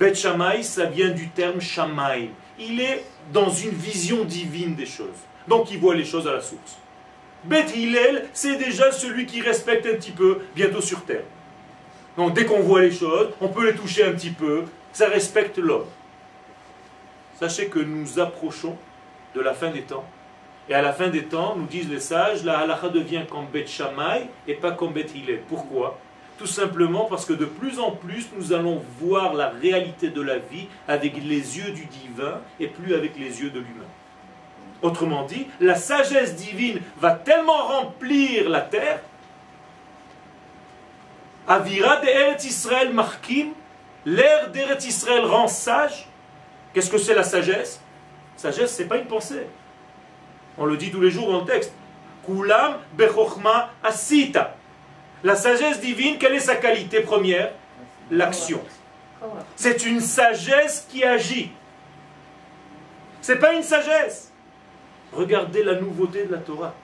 [0.00, 2.30] Bet Shamaï, ça vient du terme Shamaï.
[2.58, 5.08] Il est dans une vision divine des choses.
[5.46, 6.78] Donc, il voit les choses à la source.
[7.44, 11.24] Bet Hillel, c'est déjà celui qui respecte un petit peu, bientôt sur terre.
[12.16, 15.58] Donc, dès qu'on voit les choses, on peut les toucher un petit peu, ça respecte
[15.58, 15.86] l'homme.
[17.38, 18.76] Sachez que nous approchons
[19.34, 20.04] de la fin des temps
[20.68, 23.66] et à la fin des temps, nous disent les sages, la halakha devient comme Bet
[23.66, 25.40] Shammai et pas comme Bet Hillel.
[25.48, 25.98] Pourquoi?
[26.38, 30.38] Tout simplement parce que de plus en plus, nous allons voir la réalité de la
[30.38, 33.88] vie avec les yeux du divin et plus avec les yeux de l'humain.
[34.80, 39.00] Autrement dit, la sagesse divine va tellement remplir la terre.
[41.48, 43.48] Avira de Israël markim,
[44.06, 46.06] l'air d'Eretz Israël rend sage.
[46.72, 47.80] Qu'est-ce que c'est la sagesse?
[48.36, 49.46] Sagesse, c'est pas une pensée.
[50.56, 51.72] On le dit tous les jours dans le texte.
[52.24, 54.57] Kulam bechochma asita.
[55.24, 57.52] La sagesse divine, quelle est sa qualité première?
[58.10, 58.60] L'action.
[59.56, 61.50] C'est une sagesse qui agit.
[63.20, 64.32] C'est pas une sagesse.
[65.12, 66.74] Regardez la nouveauté de la Torah.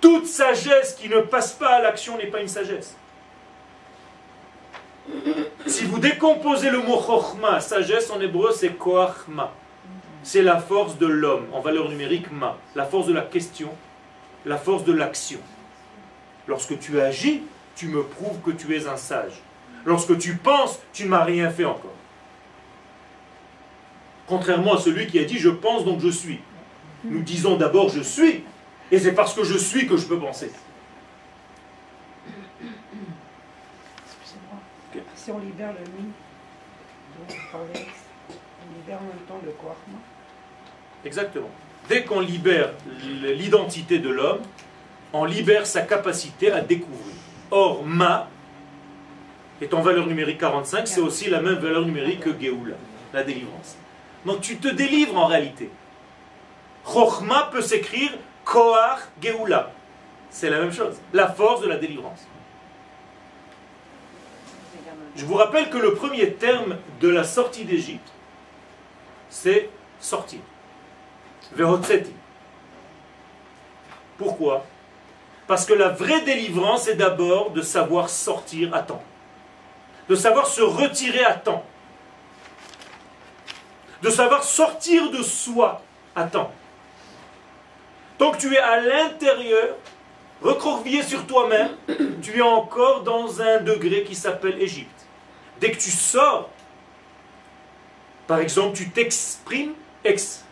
[0.00, 2.96] Toute sagesse qui ne passe pas à l'action n'est pas une sagesse.
[5.66, 9.52] Si vous décomposez le mot chochma, sagesse en hébreu c'est koachma
[10.26, 13.70] c'est la force de l'homme, en valeur numérique ma, la force de la question,
[14.44, 15.38] la force de l'action.
[16.48, 17.42] Lorsque tu agis,
[17.76, 19.40] tu me prouves que tu es un sage.
[19.84, 21.94] Lorsque tu penses, tu ne m'as rien fait encore.
[24.26, 26.40] Contrairement à celui qui a dit je pense donc je suis.
[27.04, 28.42] Nous disons d'abord je suis,
[28.90, 30.50] et c'est parce que je suis que je peux penser.
[35.14, 36.10] Si on libère le mi,
[37.20, 37.58] on
[38.78, 39.76] libère en même temps le corps.
[41.04, 41.50] Exactement.
[41.88, 42.70] Dès qu'on libère
[43.22, 44.40] l'identité de l'homme,
[45.12, 47.15] on libère sa capacité à découvrir.
[47.50, 48.28] Or, ma
[49.60, 52.76] est en valeur numérique 45, c'est aussi la même valeur numérique que Géoula,
[53.12, 53.76] la délivrance.
[54.24, 55.70] Donc tu te délivres en réalité.
[56.84, 58.12] Chochma peut s'écrire
[58.44, 59.72] Koach Géoula.
[60.30, 62.26] C'est la même chose, la force de la délivrance.
[65.16, 68.12] Je vous rappelle que le premier terme de la sortie d'Égypte,
[69.30, 70.40] c'est sortir.
[74.18, 74.66] Pourquoi?
[75.46, 79.02] Parce que la vraie délivrance est d'abord de savoir sortir à temps,
[80.08, 81.64] de savoir se retirer à temps,
[84.02, 85.82] de savoir sortir de soi
[86.14, 86.52] à temps.
[88.18, 89.76] Tant que tu es à l'intérieur,
[90.42, 91.70] recroquevillé sur toi-même,
[92.22, 95.06] tu es encore dans un degré qui s'appelle Égypte.
[95.60, 96.50] Dès que tu sors,
[98.26, 100.44] par exemple, tu t'exprimes ex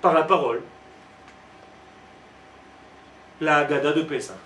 [0.00, 0.62] par la parole
[3.40, 4.36] la Haggadah de Pesach.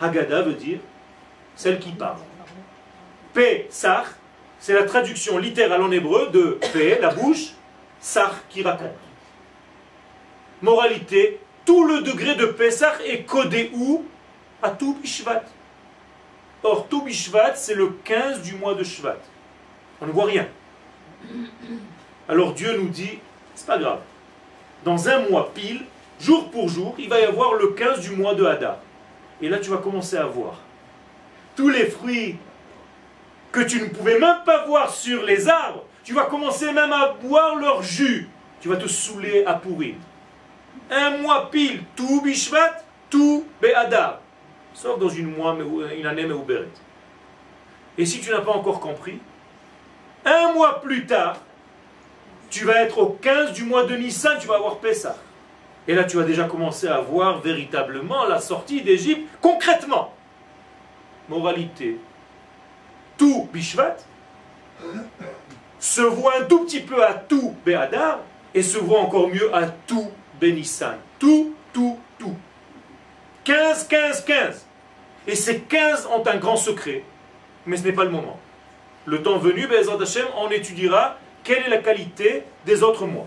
[0.00, 0.78] Haggadah veut dire
[1.54, 2.18] celle qui parle.
[3.32, 4.06] Pesach,
[4.58, 7.52] c'est la traduction littérale en hébreu de P, la bouche,
[8.00, 8.90] Sach qui raconte.
[10.62, 14.04] Moralité, tout le degré de Pesach est codé où?
[14.62, 14.96] À tout.
[16.62, 17.06] Or, tout
[17.54, 19.18] c'est le 15 du mois de Shvat.
[20.00, 20.48] On ne voit rien.
[22.28, 23.18] Alors Dieu nous dit,
[23.54, 24.00] c'est pas grave.
[24.84, 25.84] Dans un mois pile,
[26.20, 28.78] jour pour jour, il va y avoir le 15 du mois de Hadar.
[29.40, 30.54] Et là, tu vas commencer à voir.
[31.56, 32.36] Tous les fruits
[33.52, 37.14] que tu ne pouvais même pas voir sur les arbres, tu vas commencer même à
[37.22, 38.28] boire leur jus.
[38.60, 39.94] Tu vas te saouler à pourrir.
[40.90, 44.20] Un mois pile, tout Bishvat, tout Be'adar.
[44.74, 45.56] Sauf dans une, mois,
[45.96, 46.68] une année Meuberet.
[47.96, 49.18] Et si tu n'as pas encore compris,
[50.24, 51.38] un mois plus tard,
[52.50, 55.16] tu vas être au 15 du mois de Nissan, tu vas avoir Pessah.
[55.88, 60.14] Et là, tu vas déjà commencer à voir véritablement la sortie d'Égypte concrètement.
[61.30, 61.98] Moralité.
[63.16, 63.96] Tout Bishvat
[65.80, 68.20] se voit un tout petit peu à tout Béadar
[68.54, 70.96] et se voit encore mieux à tout Bénissan.
[71.18, 72.36] Tout, tout, tout.
[73.44, 74.66] 15, 15, 15.
[75.26, 77.02] Et ces 15 ont un grand secret,
[77.64, 78.38] mais ce n'est pas le moment.
[79.06, 83.26] Le temps venu, Bezat Hashem, on étudiera quelle est la qualité des autres mois.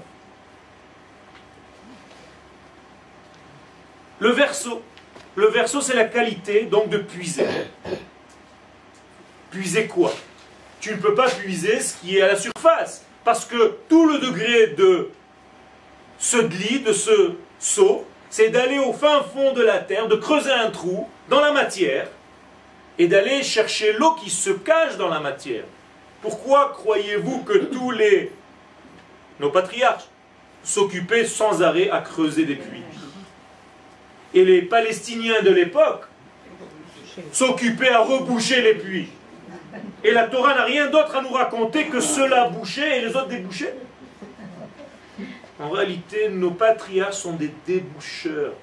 [4.21, 5.81] Le verso.
[5.81, 7.47] C'est la qualité donc de puiser.
[9.49, 10.13] Puiser quoi?
[10.79, 13.03] Tu ne peux pas puiser ce qui est à la surface.
[13.25, 15.10] Parce que tout le degré de
[16.19, 20.51] ce dli, de ce seau, c'est d'aller au fin fond de la terre, de creuser
[20.51, 22.07] un trou dans la matière
[22.99, 25.63] et d'aller chercher l'eau qui se cache dans la matière.
[26.21, 27.93] Pourquoi croyez-vous que tous
[29.39, 30.05] nos patriarches
[30.63, 32.84] s'occupaient sans arrêt à creuser des puits?
[34.34, 36.04] Et les Palestiniens de l'époque
[37.32, 39.10] s'occupaient à reboucher les puits.
[40.04, 43.28] Et la Torah n'a rien d'autre à nous raconter que cela boucher et les autres
[43.28, 43.74] déboucher.
[45.60, 48.54] En réalité, nos patriarches sont des déboucheurs.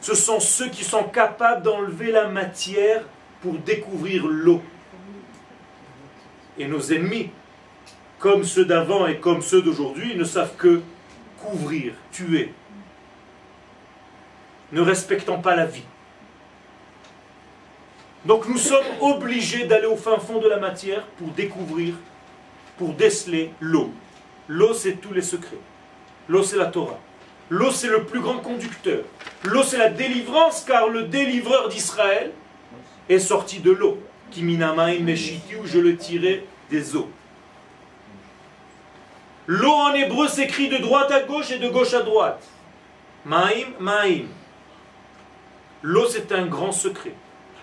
[0.00, 3.04] Ce sont ceux qui sont capables d'enlever la matière
[3.42, 4.62] pour découvrir l'eau.
[6.56, 7.30] Et nos ennemis,
[8.18, 10.80] comme ceux d'avant et comme ceux d'aujourd'hui, ne savent que
[11.40, 12.54] couvrir, tuer,
[14.72, 15.84] ne respectant pas la vie.
[18.24, 21.94] Donc nous sommes obligés d'aller au fin fond de la matière pour découvrir,
[22.76, 23.90] pour déceler l'eau.
[24.48, 25.58] L'eau, c'est tous les secrets.
[26.28, 26.98] L'eau, c'est la Torah.
[27.50, 29.04] L'eau, c'est le plus grand conducteur.
[29.44, 32.32] L'eau, c'est la délivrance, car le délivreur d'Israël
[33.08, 33.98] est sorti de l'eau.
[34.30, 37.08] Kiminamaim où je le tirais des eaux.
[39.46, 42.42] L'eau en hébreu s'écrit de droite à gauche et de gauche à droite.
[43.24, 44.28] Maïm, maïm.
[45.82, 47.12] L'eau, c'est un grand secret.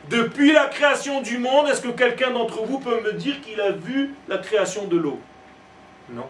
[0.09, 3.71] Depuis la création du monde, est-ce que quelqu'un d'entre vous peut me dire qu'il a
[3.71, 5.19] vu la création de l'eau?
[6.09, 6.27] Non.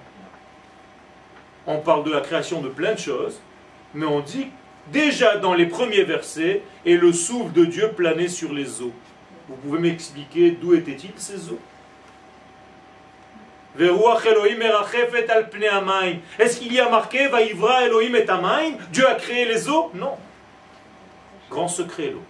[1.67, 3.41] On parle de la création de plein de choses,
[3.93, 4.47] mais on dit
[4.91, 8.93] déjà dans les premiers versets, et le souffle de Dieu planait sur les eaux.
[9.49, 11.59] Vous pouvez m'expliquer d'où étaient-ils ces eaux
[16.39, 18.25] Est-ce qu'il y a marqué Elohim et
[18.91, 20.15] Dieu a créé les eaux Non.
[21.49, 22.23] Grand secret l'eau.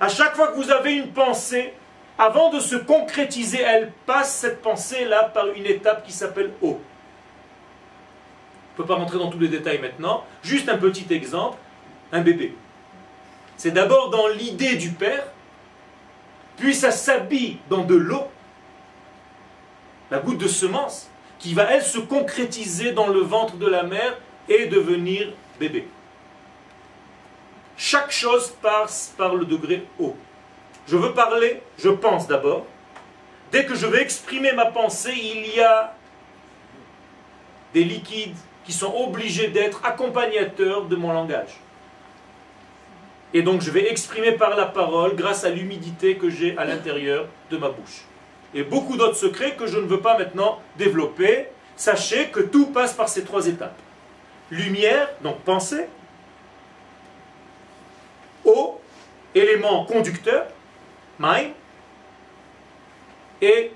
[0.00, 1.74] À chaque fois que vous avez une pensée,
[2.18, 6.80] avant de se concrétiser, elle passe cette pensée-là par une étape qui s'appelle eau.
[8.74, 10.24] Je ne peux pas rentrer dans tous les détails maintenant.
[10.42, 11.58] Juste un petit exemple.
[12.10, 12.54] Un bébé.
[13.56, 15.24] C'est d'abord dans l'idée du père,
[16.56, 18.24] puis ça s'habille dans de l'eau,
[20.10, 24.18] la goutte de semence, qui va, elle, se concrétiser dans le ventre de la mère
[24.48, 25.88] et devenir bébé.
[27.84, 30.14] Chaque chose passe par le degré haut.
[30.86, 32.64] Je veux parler, je pense d'abord.
[33.50, 35.92] Dès que je vais exprimer ma pensée, il y a
[37.74, 41.58] des liquides qui sont obligés d'être accompagnateurs de mon langage.
[43.34, 47.26] Et donc je vais exprimer par la parole grâce à l'humidité que j'ai à l'intérieur
[47.50, 48.02] de ma bouche.
[48.54, 51.48] Et beaucoup d'autres secrets que je ne veux pas maintenant développer.
[51.74, 53.80] Sachez que tout passe par ces trois étapes.
[54.52, 55.88] Lumière, donc pensée.
[58.44, 58.80] Eau,
[59.34, 60.46] élément conducteur,
[61.18, 61.50] main.
[63.40, 63.72] Et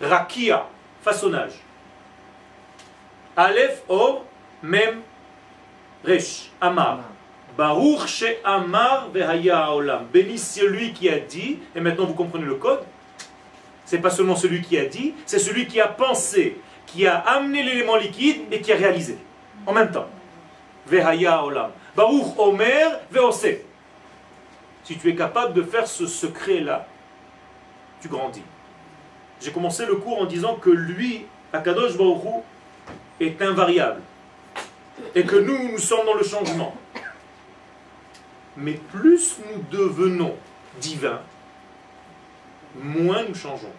[0.00, 0.66] rakia,
[1.02, 1.52] façonnage.
[3.36, 4.24] Aleph, Or,
[4.62, 5.02] Mem,
[6.04, 7.00] Resh, Amar.
[7.56, 10.06] Baruch she Amar vehaya olam.
[10.12, 12.80] Béni celui qui a dit, et maintenant vous comprenez le code.
[13.84, 17.62] C'est pas seulement celui qui a dit, c'est celui qui a pensé, qui a amené
[17.62, 19.18] l'élément liquide et qui a réalisé.
[19.66, 20.08] En même temps.
[20.86, 21.70] Vehaya olam.
[21.94, 23.58] Baruch Omer veose.
[24.84, 26.86] Si tu es capable de faire ce secret-là,
[28.00, 28.42] tu grandis.
[29.40, 32.42] J'ai commencé le cours en disant que lui, Akadosh Baruch
[33.18, 34.02] est invariable.
[35.14, 36.74] Et que nous, nous sommes dans le changement.
[38.56, 40.36] Mais plus nous devenons
[40.80, 41.20] divins,
[42.76, 43.72] moins nous changeons.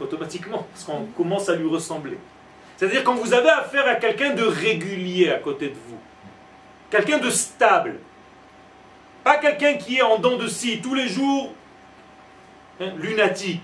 [0.00, 2.18] Automatiquement, parce qu'on commence à lui ressembler.
[2.76, 5.98] C'est-à-dire quand vous avez affaire à quelqu'un de régulier à côté de vous,
[6.90, 7.96] quelqu'un de stable,
[9.24, 11.52] pas quelqu'un qui est en dents de scie tous les jours,
[12.80, 13.62] hein, lunatique.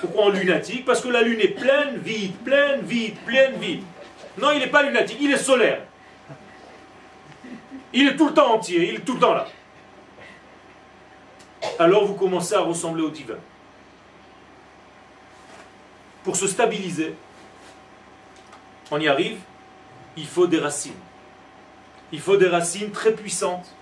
[0.00, 0.84] Pourquoi en lunatique?
[0.84, 3.82] Parce que la lune est pleine, vide, pleine, vide, pleine, vide.
[4.38, 5.82] Non, il n'est pas lunatique, il est solaire.
[7.92, 9.46] Il est tout le temps entier, il est tout le temps là.
[11.78, 13.38] Alors vous commencez à ressembler au divin.
[16.22, 17.14] Pour se stabiliser,
[18.90, 19.38] on y arrive,
[20.16, 20.92] il faut des racines.
[22.12, 23.74] Il faut des racines très puissantes.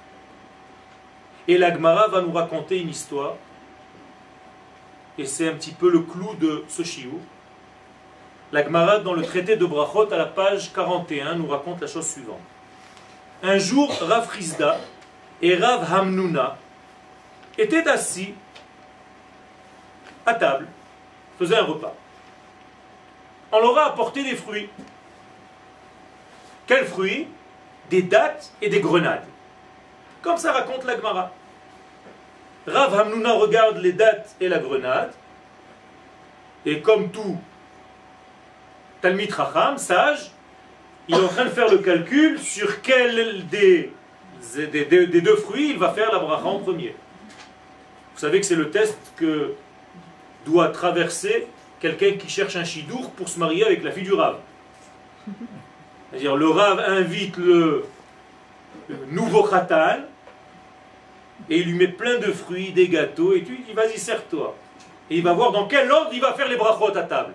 [1.48, 3.34] Et l'Agmara va nous raconter une histoire.
[5.18, 7.20] Et c'est un petit peu le clou de ce chiou.
[8.52, 12.40] L'Agmara, dans le traité de Brachot, à la page 41, nous raconte la chose suivante.
[13.42, 14.78] Un jour, Rav Rizda
[15.40, 16.56] et Rav Hamnuna
[17.58, 18.34] étaient assis
[20.24, 20.68] à table,
[21.38, 21.94] faisaient un repas.
[23.50, 24.68] On leur a apporté des fruits.
[26.66, 27.26] Quels fruits?
[27.90, 29.26] Des dattes et des grenades.
[30.22, 31.32] Comme ça raconte l'Agmara.
[32.66, 35.12] Rav Hamnuna regarde les dattes et la grenade.
[36.64, 37.36] Et comme tout
[39.00, 40.30] Talmit Racham, sage,
[41.08, 43.92] il est en train de faire le calcul sur quel des,
[44.56, 46.94] des, deux fruits il va faire la bracha en premier.
[48.14, 49.54] Vous savez que c'est le test que
[50.46, 51.48] doit traverser
[51.80, 54.36] quelqu'un qui cherche un chidour pour se marier avec la fille du Rav.
[56.10, 57.84] C'est-à-dire, le Rav invite le,
[59.08, 59.98] nouveau Khatan
[61.50, 64.54] et il lui met plein de fruits, des gâteaux, et tu lui dis, vas-y, sers-toi.
[65.10, 67.34] Et il va voir dans quel ordre il va faire les brachot à table.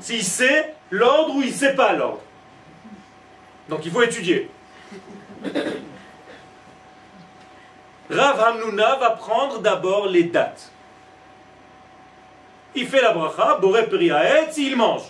[0.00, 2.20] S'il sait l'ordre ou il ne sait pas l'ordre.
[3.68, 4.50] Donc il faut étudier.
[8.08, 10.70] Rav Hamnuna va prendre d'abord les dates.
[12.74, 15.02] Il fait la bracha, Boré Periaetz, il mange.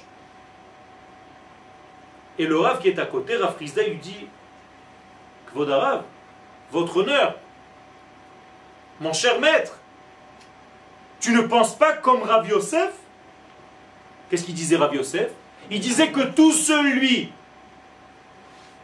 [2.39, 4.29] Et le Rav qui est à côté, Rav Frisda, lui dit
[5.53, 6.05] Kvodarav,
[6.71, 7.35] votre honneur,
[9.01, 9.79] mon cher maître,
[11.21, 12.93] tu ne penses pas comme Rav Yosef?
[14.31, 15.29] Qu'est-ce qu'il disait Rav Yosef?
[15.71, 17.33] Il disait que tout celui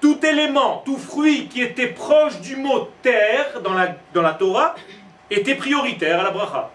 [0.02, 4.74] tout élément, tout fruit qui était proche du mot terre dans la, Torah
[5.30, 6.70] était prioritaire à la bracha.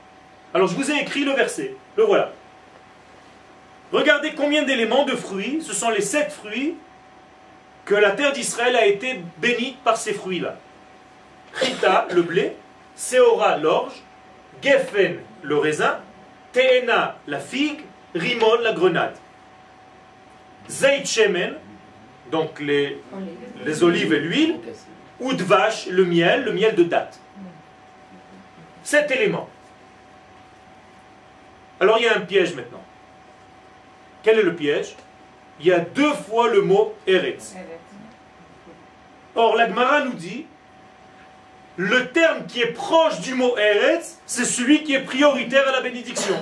[0.53, 2.31] Alors je vous ai écrit le verset, le voilà.
[3.91, 6.75] Regardez combien d'éléments de fruits, ce sont les sept fruits
[7.83, 10.55] que la terre d'Israël a été bénie par ces fruits-là.
[11.61, 12.55] Chita, le blé,
[12.97, 14.01] Seora, l'orge,
[14.61, 15.99] Geffen, le raisin,
[16.51, 17.81] Teena, la figue,
[18.15, 19.15] Rimon, la grenade.
[20.67, 21.53] Zeit Shemen,
[22.31, 22.99] donc les,
[23.63, 24.59] les olives et l'huile,
[25.19, 27.19] ou de vache, le miel, le miel de date.
[28.83, 29.47] Sept éléments.
[31.79, 32.83] Alors il y a un piège maintenant.
[34.23, 34.95] Quel est le piège?
[35.59, 37.55] Il y a deux fois le mot Eretz.
[39.35, 40.47] Or, l'Agmara nous dit
[41.77, 45.81] le terme qui est proche du mot Eretz, c'est celui qui est prioritaire à la
[45.81, 46.35] bénédiction.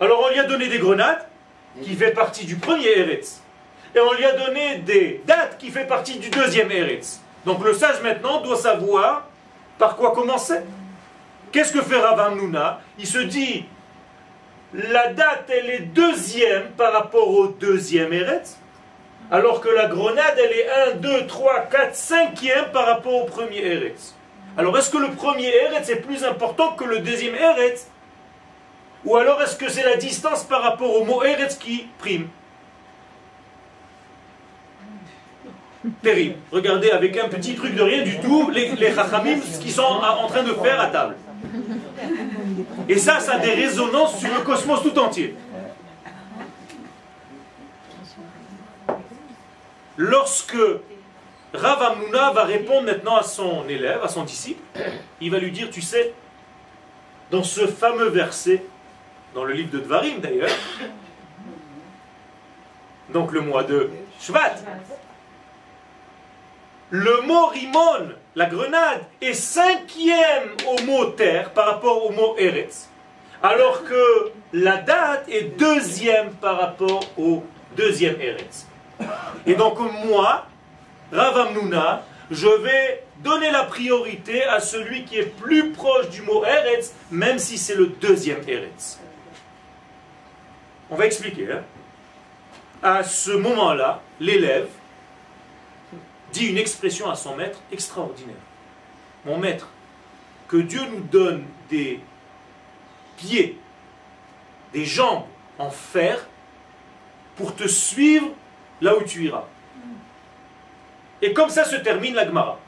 [0.00, 1.26] Alors on lui a donné des grenades,
[1.82, 3.42] qui fait partie du premier Eretz.
[3.94, 7.20] Et on lui a donné des dates qui fait partie du deuxième Eretz.
[7.44, 9.26] Donc le sage maintenant doit savoir
[9.78, 10.60] par quoi commencer.
[11.50, 13.64] Qu'est-ce que fait Rav Nouna Il se dit,
[14.72, 18.56] la date elle est deuxième par rapport au deuxième Eretz,
[19.30, 23.64] alors que la grenade elle est 1, 2, 3, 4, 5e par rapport au premier
[23.64, 24.14] Eretz.
[24.56, 27.86] Alors est-ce que le premier Eretz est plus important que le deuxième Eretz?
[29.04, 32.28] Ou alors est-ce que c'est la distance par rapport au mot Eretz qui prime?
[36.02, 36.36] Terrible.
[36.52, 40.26] Regardez avec un petit truc de rien du tout les, les ce qu'ils sont en
[40.26, 41.16] train de faire à table.
[42.88, 45.34] Et ça, ça a des résonances sur le cosmos tout entier.
[50.00, 50.56] Lorsque
[51.52, 54.62] Rav Amuna va répondre maintenant à son élève, à son disciple,
[55.20, 56.14] il va lui dire, tu sais,
[57.30, 58.64] dans ce fameux verset,
[59.34, 60.48] dans le livre de Dvarim d'ailleurs,
[63.10, 64.54] donc le mois de Shvat.
[66.88, 72.88] Le mot rimon, la grenade, est cinquième au mot terre par rapport au mot eretz.
[73.42, 77.44] Alors que la date est deuxième par rapport au
[77.76, 78.69] deuxième Eretz.
[79.46, 80.46] Et donc moi,
[81.12, 86.94] Ravamnuna, je vais donner la priorité à celui qui est plus proche du mot Eretz,
[87.10, 88.98] même si c'est le deuxième Eretz.
[90.90, 91.52] On va expliquer.
[91.52, 91.62] Hein.
[92.82, 94.68] À ce moment-là, l'élève
[96.32, 98.36] dit une expression à son maître extraordinaire.
[99.24, 99.68] Mon maître,
[100.48, 102.00] que Dieu nous donne des
[103.16, 103.58] pieds,
[104.72, 105.24] des jambes
[105.58, 106.26] en fer
[107.36, 108.28] pour te suivre
[108.80, 109.44] là où tu iras.
[111.22, 112.58] Et comme ça se termine la Gemara.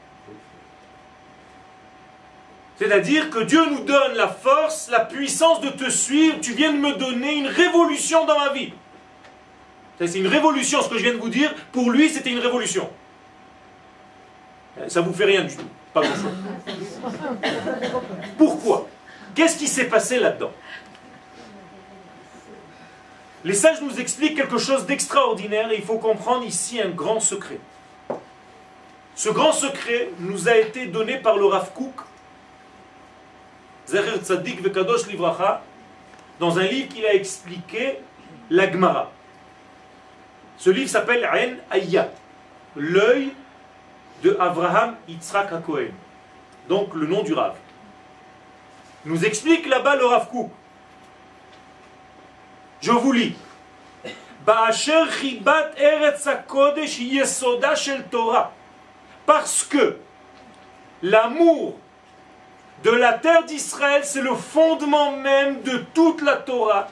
[2.77, 6.39] C'est-à-dire que Dieu nous donne la force, la puissance de te suivre.
[6.41, 8.73] Tu viens de me donner une révolution dans ma vie.
[9.99, 11.53] C'est une révolution, ce que je viens de vous dire.
[11.71, 12.89] Pour lui, c'était une révolution.
[14.87, 15.67] Ça vous fait rien du tout.
[15.93, 16.33] Pas grand-chose.
[18.37, 18.87] Pourquoi?
[19.35, 20.51] Qu'est-ce qui s'est passé là-dedans?
[23.43, 27.59] Les sages nous expliquent quelque chose d'extraordinaire et il faut comprendre ici un grand secret.
[29.15, 31.93] Ce grand secret nous a été donné par le Rav Kook,
[33.87, 35.61] Vekadosh Livracha,
[36.39, 37.99] dans un livre qu'il a expliqué,
[38.49, 39.11] la Gemara.
[40.57, 42.11] Ce livre s'appelle En Ayat,
[42.75, 43.33] l'œil
[44.23, 45.91] de Abraham Yitzhak HaKohen.
[46.69, 47.55] Donc le nom du Rav.
[49.05, 50.49] Nous explique là-bas le Rav Kook.
[52.83, 53.33] Je vous lis.
[59.25, 59.97] Parce que
[61.01, 61.77] l'amour
[62.83, 66.89] de la terre d'Israël, c'est le fondement même de toute la Torah.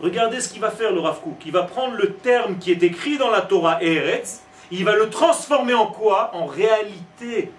[0.00, 1.20] Regardez ce qu'il va faire le Rav.
[1.46, 4.42] Il va prendre le terme qui est écrit dans la Torah, Eretz,
[4.72, 6.32] il va le transformer en quoi?
[6.34, 7.52] En réalité.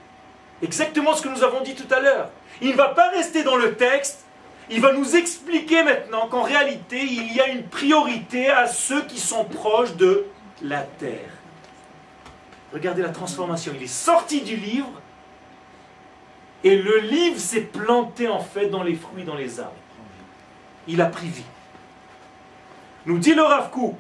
[0.62, 2.30] Exactement ce que nous avons dit tout à l'heure.
[2.60, 4.26] Il ne va pas rester dans le texte,
[4.70, 9.20] il va nous expliquer maintenant qu'en réalité, il y a une priorité à ceux qui
[9.20, 10.26] sont proches de
[10.61, 11.32] la terre.
[12.74, 13.72] Regardez la transformation.
[13.76, 14.91] Il est sorti du livre
[16.63, 19.74] et le livre s'est planté en fait dans les fruits, dans les arbres.
[20.88, 21.43] Il a pris vie.
[23.05, 23.97] Nous dit le Rav Kook,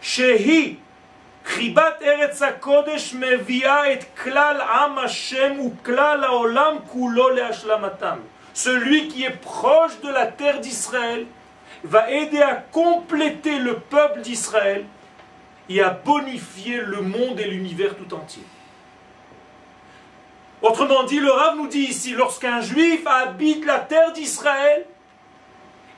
[0.00, 0.78] Shehi
[1.44, 8.20] Kribat Eretz HaKodesh mevia et klal am Hashem ou klal haolam kulo le'ashlamatam.
[8.54, 11.26] Celui qui est proche de la terre d'Israël
[11.84, 14.84] va aider à compléter le peuple d'Israël
[15.68, 18.42] et à bonifier le monde et l'univers tout entier.
[20.60, 24.86] Autrement dit, le Rav nous dit ici, lorsqu'un juif habite la terre d'Israël,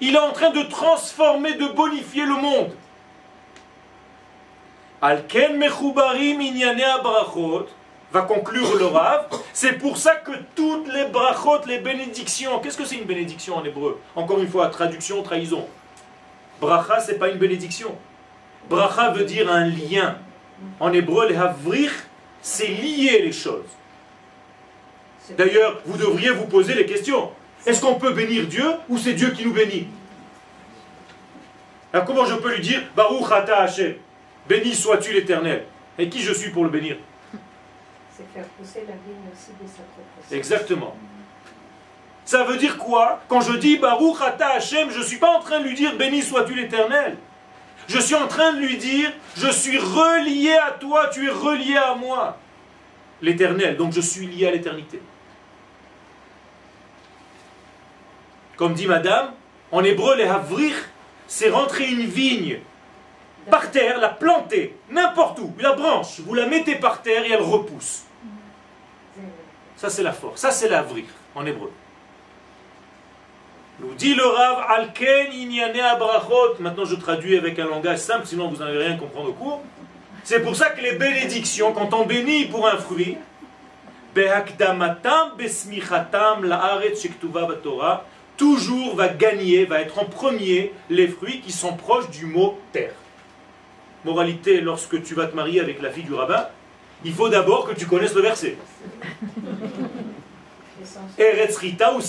[0.01, 2.75] il est en train de transformer, de bonifier le monde.
[5.03, 6.39] Alken mechubarim
[7.03, 7.67] brachot,
[8.15, 9.27] va conclure le Rav.
[9.53, 13.65] C'est pour ça que toutes les brachot, les bénédictions, qu'est-ce que c'est une bénédiction en
[13.65, 14.01] hébreu?
[14.15, 15.67] Encore une fois, traduction, trahison.
[16.61, 17.93] Bracha, c'est pas une bénédiction.
[18.71, 20.17] Bracha veut dire un lien.
[20.79, 21.91] En hébreu, les havrich,
[22.41, 23.67] c'est lier les choses.
[25.37, 27.31] D'ailleurs, vous devriez vous poser les questions.
[27.67, 29.89] Est-ce qu'on peut bénir Dieu ou c'est Dieu qui nous bénit?
[31.93, 33.95] Alors comment je peux lui dire Baruch ata Hashem
[34.49, 35.65] Béni sois-tu l'éternel.
[35.99, 36.97] Et qui je suis pour le bénir?
[38.17, 40.97] C'est faire pousser la vigne aussi de sa propre Exactement.
[42.25, 43.21] Ça veut dire quoi?
[43.29, 45.97] Quand je dis Baruch ata Hashem, je ne suis pas en train de lui dire
[45.97, 47.17] Béni sois-tu l'éternel.
[47.87, 51.77] Je suis en train de lui dire, je suis relié à toi, tu es relié
[51.77, 52.39] à moi.
[53.21, 55.01] L'éternel, donc je suis lié à l'éternité.
[58.57, 59.33] Comme dit madame,
[59.73, 60.75] en hébreu, les havrir,
[61.27, 62.59] c'est rentrer une vigne
[63.51, 67.43] par terre, la planter, n'importe où, la branche, vous la mettez par terre et elle
[67.43, 68.05] repousse.
[69.77, 71.71] Ça c'est la force, ça c'est l'avrir en hébreu.
[73.81, 76.61] Nous dit le Rav Alken Inyane Abrachot.
[76.61, 79.63] Maintenant, je traduis avec un langage simple, sinon vous n'allez rien comprendre au cours.
[80.23, 83.19] C'est pour ça que les bénédictions, quand on bénit pour un fruit,
[88.37, 92.95] toujours va gagner, va être en premier les fruits qui sont proches du mot terre.
[94.05, 96.47] Moralité, lorsque tu vas te marier avec la fille du rabbin,
[97.05, 98.57] il faut d'abord que tu connaisses le verset.
[101.19, 102.01] Eretz Rita ou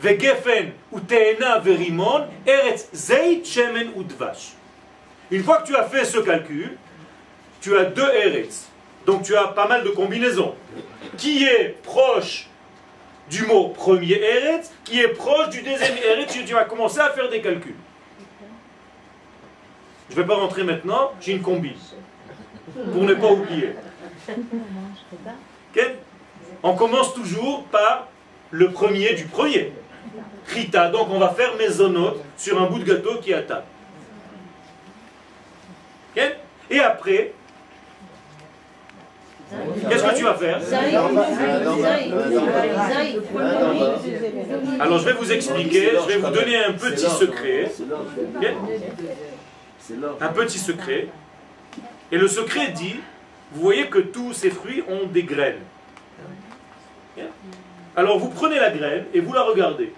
[0.00, 2.88] Vegefen ou Teena verimon, Eretz
[3.96, 4.52] ou Dvash.
[5.30, 6.76] Une fois que tu as fait ce calcul,
[7.60, 8.68] tu as deux Eretz.
[9.06, 10.54] Donc tu as pas mal de combinaisons.
[11.16, 12.46] Qui est proche
[13.30, 17.28] du mot premier Eretz, qui est proche du deuxième Eretz, tu vas commencer à faire
[17.28, 17.74] des calculs.
[20.10, 21.72] Je ne vais pas rentrer maintenant, j'ai une combi.
[22.92, 23.74] Pour ne pas oublier.
[26.62, 28.08] On commence toujours par
[28.50, 29.72] le premier du premier.
[30.46, 33.64] Rita, donc on va faire maisonnote sur un bout de gâteau qui est à table.
[36.70, 37.32] Et après,
[39.88, 40.60] qu'est-ce que tu vas faire?
[44.80, 47.70] Alors je vais vous expliquer, je vais vous donner un petit secret.
[50.20, 51.08] Un petit secret.
[52.10, 52.96] Et le secret dit,
[53.52, 55.60] vous voyez que tous ces fruits ont des graines.
[57.96, 59.92] Alors vous prenez la graine et vous la regardez.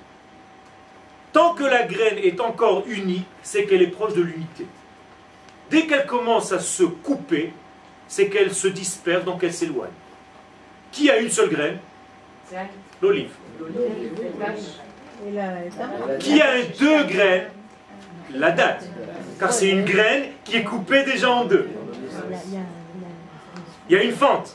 [1.32, 4.66] Tant que la graine est encore unie, c'est qu'elle est proche de l'unité.
[5.70, 7.52] Dès qu'elle commence à se couper,
[8.08, 9.90] c'est qu'elle se disperse, donc elle s'éloigne.
[10.90, 11.78] Qui a une seule graine?
[13.00, 13.30] L'olive.
[16.18, 17.50] Qui a deux graines?
[18.34, 18.88] La date.
[19.38, 21.68] Car c'est une graine qui est coupée déjà en deux.
[23.88, 24.54] Il y a une fente.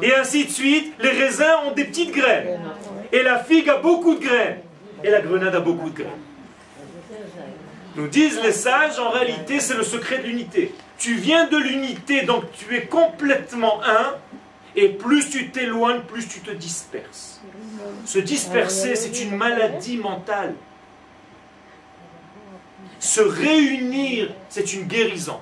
[0.00, 2.60] Et ainsi de suite, les raisins ont des petites graines.
[3.12, 4.58] Et la figue a beaucoup de graines.
[5.04, 6.10] Et la grenade a beaucoup de graines.
[7.96, 10.72] Nous disent les sages, en réalité, c'est le secret de l'unité.
[10.96, 14.14] Tu viens de l'unité, donc tu es complètement un,
[14.76, 17.40] et plus tu t'éloignes, plus tu te disperses.
[18.04, 20.54] Se disperser, c'est une maladie mentale.
[23.00, 25.40] Se réunir, c'est une guérison.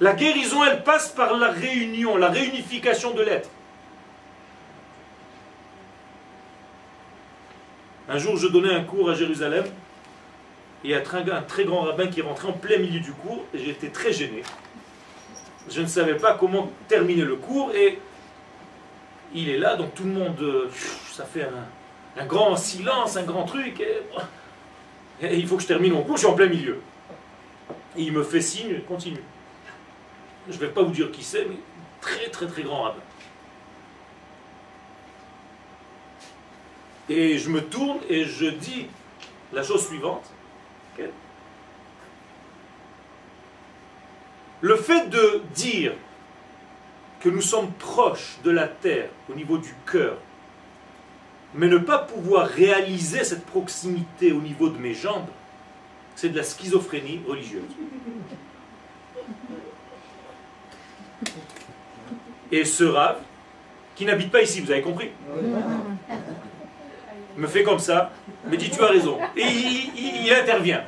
[0.00, 3.48] La guérison, elle passe par la réunion, la réunification de l'être.
[8.08, 9.64] Un jour, je donnais un cours à Jérusalem,
[10.84, 13.12] et il y a un très grand rabbin qui est rentré en plein milieu du
[13.12, 14.42] cours, et j'étais très gêné.
[15.68, 17.98] Je ne savais pas comment terminer le cours, et
[19.34, 20.70] il est là, donc tout le monde, euh,
[21.10, 21.46] ça fait
[22.16, 23.82] un, grand silence, un grand truc,
[25.22, 26.80] il faut que je termine mon cours, je suis en plein milieu.
[27.96, 29.22] Il me fait signe, continue
[30.48, 31.56] je ne vais pas vous dire qui c'est, mais
[32.00, 33.00] très très très grand rabbin.
[37.08, 38.86] Et je me tourne et je dis
[39.52, 40.30] la chose suivante.
[44.62, 45.92] Le fait de dire
[47.20, 50.16] que nous sommes proches de la terre au niveau du cœur,
[51.56, 55.26] mais ne pas pouvoir réaliser cette proximité au niveau de mes jambes,
[56.14, 57.62] c'est de la schizophrénie religieuse.
[62.52, 63.18] Et ce rave,
[63.94, 65.10] qui n'habite pas ici, vous avez compris
[67.36, 68.12] Me fait comme ça,
[68.46, 69.18] me dit tu as raison.
[69.36, 70.84] Et il, intervient.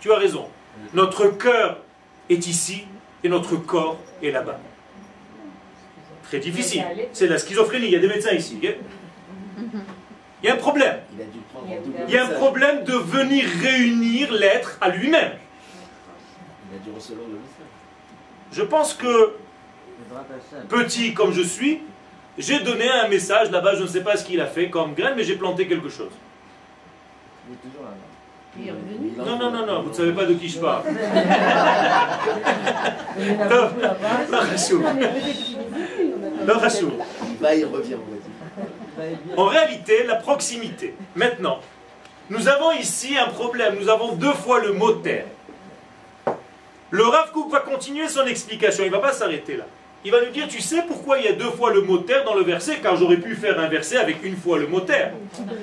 [0.00, 0.48] Tu as raison.
[0.94, 1.78] Notre cœur
[2.30, 2.86] est ici
[3.24, 4.58] et notre corps est là-bas.
[6.24, 6.84] Très difficile.
[7.12, 7.86] C'est la schizophrénie.
[7.86, 8.58] Il y a des médecins ici.
[10.42, 10.96] Il y a un problème.
[12.08, 15.32] Il y a un problème de venir réunir l'être à lui-même.
[18.50, 19.34] Je pense que
[20.68, 21.80] petit comme je suis,
[22.38, 25.14] j'ai donné un message là-bas, je ne sais pas ce qu'il a fait comme graine,
[25.16, 26.10] mais j'ai planté quelque chose.
[29.16, 30.82] Non, non, non, non, vous ne savez pas de qui je parle.
[39.36, 40.94] En réalité, la proximité.
[41.16, 41.60] Maintenant,
[42.30, 43.76] nous avons ici un problème.
[43.80, 45.26] Nous avons deux fois le mot terre.
[46.90, 48.84] Le Rav va continuer son explication.
[48.84, 49.64] Il ne va pas s'arrêter là
[50.04, 52.24] il va nous dire, tu sais pourquoi il y a deux fois le mot terre
[52.24, 52.78] dans le verset?
[52.82, 55.12] Car j'aurais pu faire un verset avec une fois le mot terre.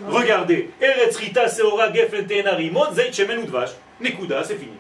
[0.08, 0.70] Regardez.
[4.00, 4.72] Nekuda, c'est fini.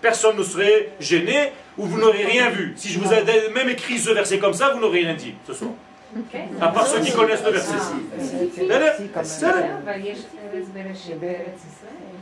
[0.00, 2.74] Personne ne serait gêné ou vous n'aurez rien vu.
[2.76, 5.54] Si je vous avais même écrit ce verset comme ça, vous n'aurez rien dit ce
[5.54, 5.70] soir.
[6.60, 7.74] À part ceux qui connaissent le verset.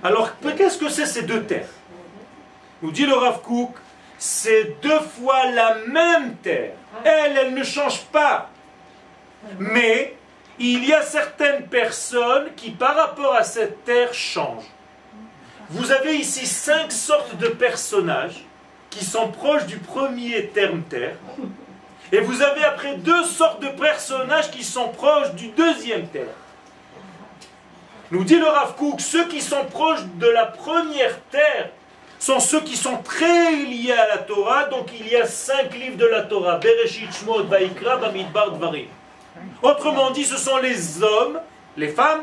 [0.02, 1.68] Alors, qu'est-ce que c'est ces deux terres?
[2.82, 3.70] Nous dit le Rav Kook,
[4.18, 6.72] c'est deux fois la même terre.
[7.04, 8.50] Elle, elle ne change pas.
[9.58, 10.14] Mais
[10.58, 14.70] il y a certaines personnes qui, par rapport à cette terre, changent.
[15.70, 18.44] Vous avez ici cinq sortes de personnages
[18.90, 21.16] qui sont proches du premier terme terre.
[22.12, 26.34] Et vous avez après deux sortes de personnages qui sont proches du deuxième terre.
[28.10, 31.70] Nous dit le Rav ceux qui sont proches de la première terre
[32.18, 34.64] sont ceux qui sont très liés à la Torah.
[34.64, 36.58] Donc il y a cinq livres de la Torah.
[36.58, 38.86] Bereshit, Shmot, Vaikra, Bamidbar, Dvarim.
[39.62, 41.40] Autrement dit, ce sont les hommes,
[41.76, 42.22] les femmes,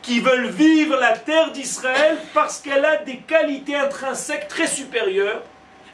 [0.00, 5.42] qui veulent vivre la terre d'Israël parce qu'elle a des qualités intrinsèques très supérieures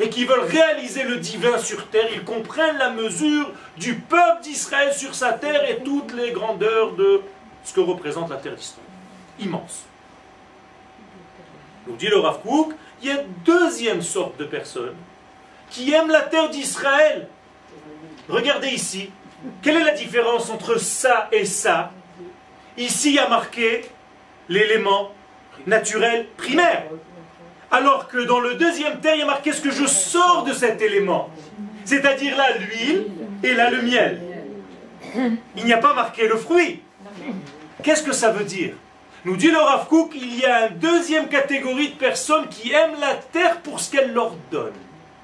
[0.01, 2.09] et qui veulent réaliser le divin sur terre.
[2.13, 7.23] Ils comprennent la mesure du peuple d'Israël sur sa terre et toutes les grandeurs de
[7.65, 8.85] ce que représente la terre d'Israël.
[9.41, 9.85] Immense.
[11.87, 14.97] Nous dit le Rav Kook, il y a une deuxième sorte de personnes
[15.71, 17.29] qui aiment la terre d'Israël.
[18.29, 19.11] Regardez ici.
[19.63, 21.93] Quelle est la différence entre ça et ça?
[22.77, 23.83] Ici, il y a marqué
[24.49, 25.13] l'élément
[25.67, 26.87] naturel primaire.
[27.71, 30.53] Alors que dans le deuxième terre, il y a marqué ce que je sors de
[30.53, 31.31] cet élément.
[31.85, 33.07] C'est-à-dire là l'huile
[33.43, 34.21] et là le miel.
[35.57, 36.83] Il n'y a pas marqué le fruit.
[37.83, 38.75] Qu'est-ce que ça veut dire?
[39.25, 42.99] Nous dit le Rav Kook, il y a une deuxième catégorie de personnes qui aiment
[43.01, 44.73] la terre pour ce qu'elle leur donne.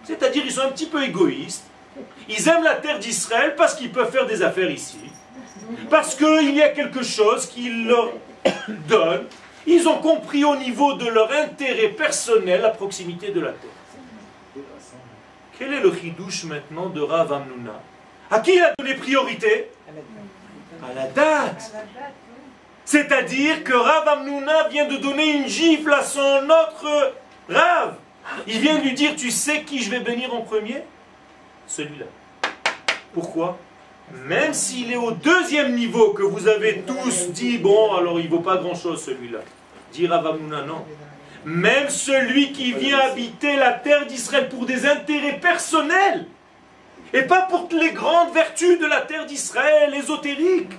[0.03, 1.65] C'est-à-dire ils sont un petit peu égoïstes.
[2.29, 4.99] Ils aiment la terre d'Israël parce qu'ils peuvent faire des affaires ici.
[5.89, 8.13] Parce qu'il y a quelque chose qui leur
[8.89, 9.25] donne.
[9.67, 14.65] Ils ont compris au niveau de leur intérêt personnel la proximité de la terre.
[15.59, 17.81] Quel est le chidouche maintenant de Rav Amnuna
[18.31, 19.71] À qui il a donné priorité?
[20.83, 21.73] À la date.
[22.85, 27.15] C'est-à-dire que Rav Amnuna vient de donner une gifle à son autre
[27.49, 27.95] Rav.
[28.47, 30.83] Il vient de lui dire, tu sais qui je vais bénir en premier?
[31.67, 32.07] Celui-là.
[33.13, 33.59] Pourquoi?
[34.13, 38.31] Même s'il est au deuxième niveau, que vous avez tous dit, bon, alors il ne
[38.31, 39.41] vaut pas grand-chose celui-là.
[39.93, 40.85] Dit Rav Amnuna, non.
[41.45, 46.27] Même celui qui vient habiter la terre d'Israël pour des intérêts personnels,
[47.13, 50.73] et pas pour les grandes vertus de la terre d'Israël, ésotériques.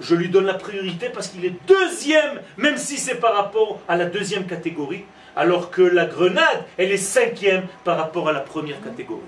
[0.00, 3.96] Je lui donne la priorité parce qu'il est deuxième, même si c'est par rapport à
[3.96, 5.04] la deuxième catégorie,
[5.36, 9.20] alors que la grenade, elle est cinquième par rapport à la première catégorie.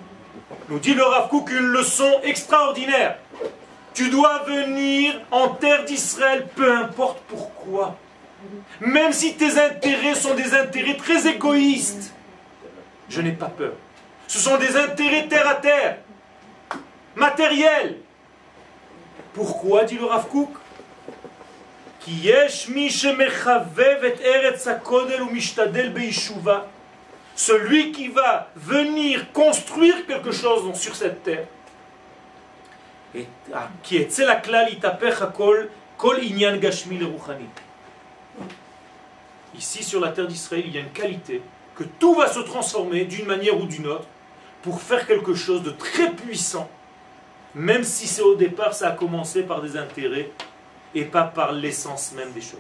[0.69, 3.19] Nous dit le Rav Kook une leçon extraordinaire.
[3.93, 7.97] Tu dois venir en terre d'Israël, peu importe pourquoi.
[8.81, 12.13] Même si tes intérêts sont des intérêts très égoïstes,
[13.09, 13.73] je n'ai pas peur.
[14.27, 15.99] Ce sont des intérêts terre à terre,
[17.15, 17.97] matériels.
[19.33, 20.51] Pourquoi, dit le Rav Kook?
[27.35, 31.47] Celui qui va venir construire quelque chose sur cette terre,
[33.15, 33.27] et
[33.83, 34.37] qui est la
[35.97, 36.99] kol inyan gashmi
[39.57, 41.41] Ici, sur la terre d'Israël, il y a une qualité
[41.77, 44.07] que tout va se transformer d'une manière ou d'une autre
[44.63, 46.69] pour faire quelque chose de très puissant,
[47.55, 50.31] même si c'est au départ, ça a commencé par des intérêts
[50.95, 52.59] et pas par l'essence même des choses.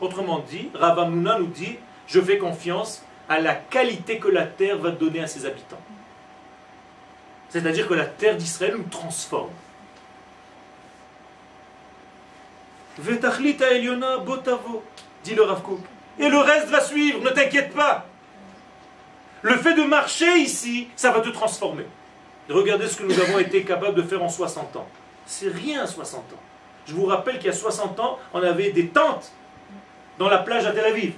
[0.00, 4.90] Autrement dit, Ravamuna nous dit, je fais confiance à la qualité que la terre va
[4.90, 5.80] donner à ses habitants.
[7.48, 9.52] C'est-à-dire que la terre d'Israël nous transforme.
[14.26, 14.82] Botavo,
[15.22, 15.62] dit le Rav
[16.18, 18.04] et le reste va suivre, ne t'inquiète pas.
[19.42, 21.86] Le fait de marcher ici, ça va te transformer.
[22.48, 24.88] regardez ce que nous avons été capables de faire en 60 ans.
[25.24, 26.42] C'est rien 60 ans.
[26.84, 29.30] Je vous rappelle qu'il y a 60 ans, on avait des tentes
[30.18, 31.12] dans la plage à Tel Aviv.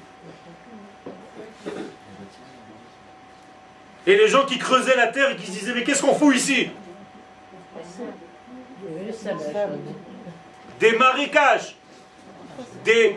[4.07, 6.34] Et les gens qui creusaient la terre et qui se disaient Mais qu'est-ce qu'on fout
[6.34, 6.70] ici?
[10.80, 11.76] Des marécages,
[12.84, 13.16] des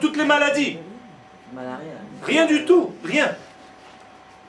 [0.00, 0.78] toutes les maladies.
[2.22, 3.34] Rien du tout, rien.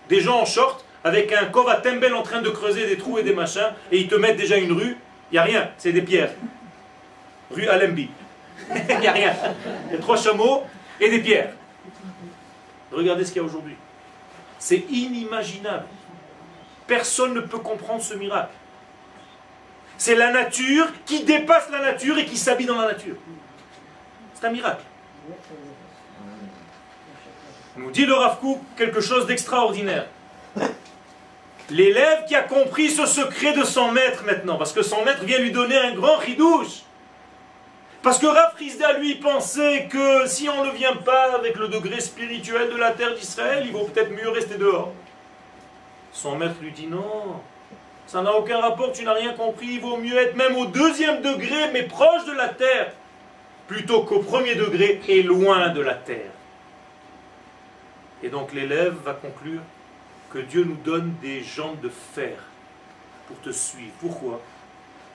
[0.09, 3.23] Des gens en short avec un kova tembel en train de creuser des trous et
[3.23, 4.97] des machins et ils te mettent déjà une rue.
[5.31, 6.31] Il n'y a rien, c'est des pierres.
[7.51, 8.09] Rue Alembi.
[8.89, 9.33] Il n'y a rien.
[9.87, 10.63] Il y a trois chameaux
[10.99, 11.53] et des pierres.
[12.91, 13.75] Regardez ce qu'il y a aujourd'hui.
[14.59, 15.85] C'est inimaginable.
[16.85, 18.53] Personne ne peut comprendre ce miracle.
[19.97, 23.15] C'est la nature qui dépasse la nature et qui s'habille dans la nature.
[24.33, 24.83] C'est un miracle.
[27.77, 28.37] Nous dit le Rav
[28.75, 30.07] quelque chose d'extraordinaire.
[31.69, 35.37] L'élève qui a compris ce secret de son maître maintenant, parce que son maître vient
[35.37, 36.83] lui donner un grand ridouche.
[38.01, 38.53] Parce que Rav
[38.99, 43.13] lui, pensait que si on ne vient pas avec le degré spirituel de la terre
[43.13, 44.93] d'Israël, il vaut peut-être mieux rester dehors.
[46.13, 47.41] Son maître lui dit non,
[48.07, 51.21] ça n'a aucun rapport, tu n'as rien compris, il vaut mieux être même au deuxième
[51.21, 52.93] degré, mais proche de la terre
[53.67, 56.31] plutôt qu'au premier degré et loin de la terre.
[58.23, 59.61] Et donc l'élève va conclure
[60.31, 62.37] que Dieu nous donne des jambes de fer
[63.27, 63.93] pour te suivre.
[63.99, 64.41] Pourquoi?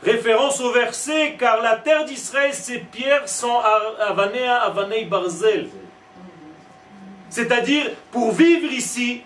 [0.05, 3.59] Référence au verset, car la terre d'Israël, ses pierres sont
[4.01, 5.69] avanea avanei barzel.
[7.31, 9.23] C'est-à-dire, pour vivre ici,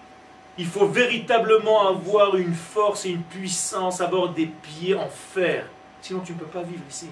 [0.56, 5.66] il faut véritablement avoir une force et une puissance, avoir des pieds en fer.
[6.00, 7.08] Sinon, tu ne peux pas vivre ici.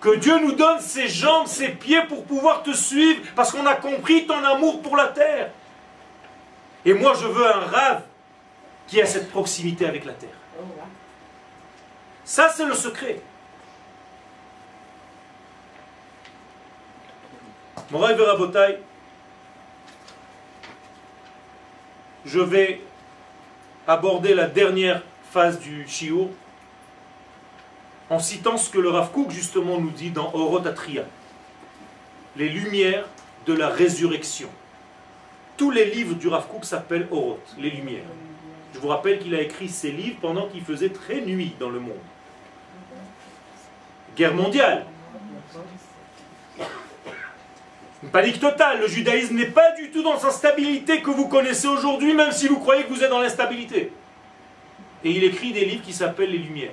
[0.00, 3.76] Que Dieu nous donne ses jambes, ses pieds pour pouvoir te suivre, parce qu'on a
[3.76, 5.50] compris ton amour pour la terre.
[6.84, 8.00] Et moi, je veux un rêve
[8.88, 10.30] qui a cette proximité avec la terre.
[12.24, 13.20] Ça, c'est le secret.
[17.90, 18.78] Mon rêve Rabotai,
[22.24, 22.80] je vais
[23.86, 25.02] aborder la dernière
[25.32, 26.28] phase du Shiur
[28.08, 31.04] en citant ce que le Rav Kook justement nous dit dans Orotatria.
[32.36, 33.06] les lumières
[33.46, 34.48] de la résurrection.
[35.56, 38.04] Tous les livres du Rav Kook s'appellent Oroth, les lumières.
[38.72, 41.80] Je vous rappelle qu'il a écrit ces livres pendant qu'il faisait très nuit dans le
[41.80, 41.98] monde.
[44.28, 44.84] Mondiale.
[48.02, 48.80] Une panique totale.
[48.80, 52.48] Le judaïsme n'est pas du tout dans sa stabilité que vous connaissez aujourd'hui, même si
[52.48, 53.92] vous croyez que vous êtes dans l'instabilité.
[55.04, 56.72] Et il écrit des livres qui s'appellent Les Lumières.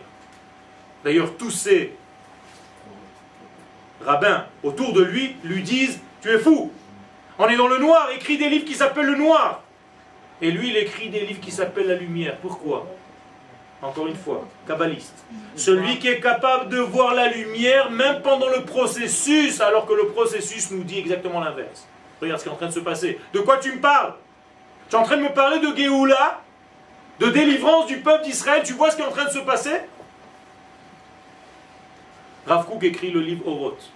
[1.03, 1.93] D'ailleurs, tous ces
[4.01, 6.71] rabbins autour de lui lui disent Tu es fou
[7.39, 9.63] On est dans le noir, écrit des livres qui s'appellent le noir.
[10.41, 12.37] Et lui, il écrit des livres qui s'appellent la lumière.
[12.37, 12.87] Pourquoi?
[13.81, 15.23] Encore une fois, kabbaliste.
[15.55, 20.07] Celui qui est capable de voir la lumière, même pendant le processus, alors que le
[20.07, 21.87] processus nous dit exactement l'inverse.
[22.19, 23.19] Regarde ce qui est en train de se passer.
[23.33, 24.15] De quoi tu me parles?
[24.89, 26.41] Tu es en train de me parler de Géoula,
[27.19, 28.63] de délivrance du peuple d'Israël?
[28.65, 29.81] Tu vois ce qui est en train de se passer?
[32.47, 33.91] Rav Kook écrit le livre Oroth.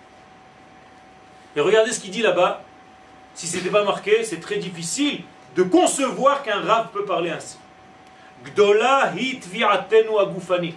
[1.55, 2.61] Et regardez ce qu'il dit là-bas.
[3.33, 5.23] Si ce n'était pas marqué, c'est très difficile
[5.55, 7.57] de concevoir qu'un Rav peut parler ainsi.
[8.45, 9.47] Gdola hit
[10.19, 10.75] agufanit.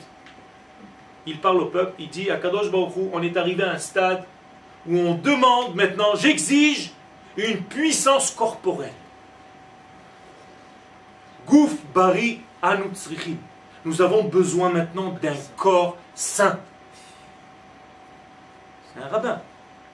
[1.26, 4.24] Il parle au peuple, il dit à Kadosh Baruch on est arrivé à un stade
[4.86, 6.90] où on demande maintenant, j'exige
[7.36, 8.92] une puissance corporelle.
[11.46, 13.36] Gouf bari anutsrichim.
[13.84, 16.58] Nous avons besoin maintenant d'un corps saint.
[18.94, 19.42] C'est un rabbin.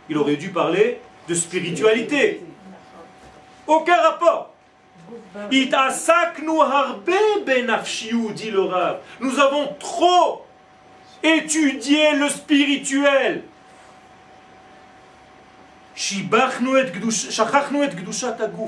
[0.08, 2.44] Il aurait dû parler de spiritualité.
[3.66, 4.49] Aucun rapport.
[8.30, 8.62] Dit le.
[9.20, 10.46] Nous avons trop
[11.22, 13.44] étudié le spirituel.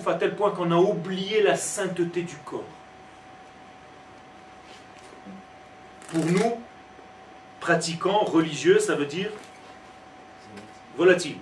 [0.08, 2.62] à tel point qu'on a oublié la sainteté du corps.
[6.10, 6.60] Pour nous,
[7.58, 9.30] pratiquants, religieux, ça veut dire
[10.96, 11.38] volatile.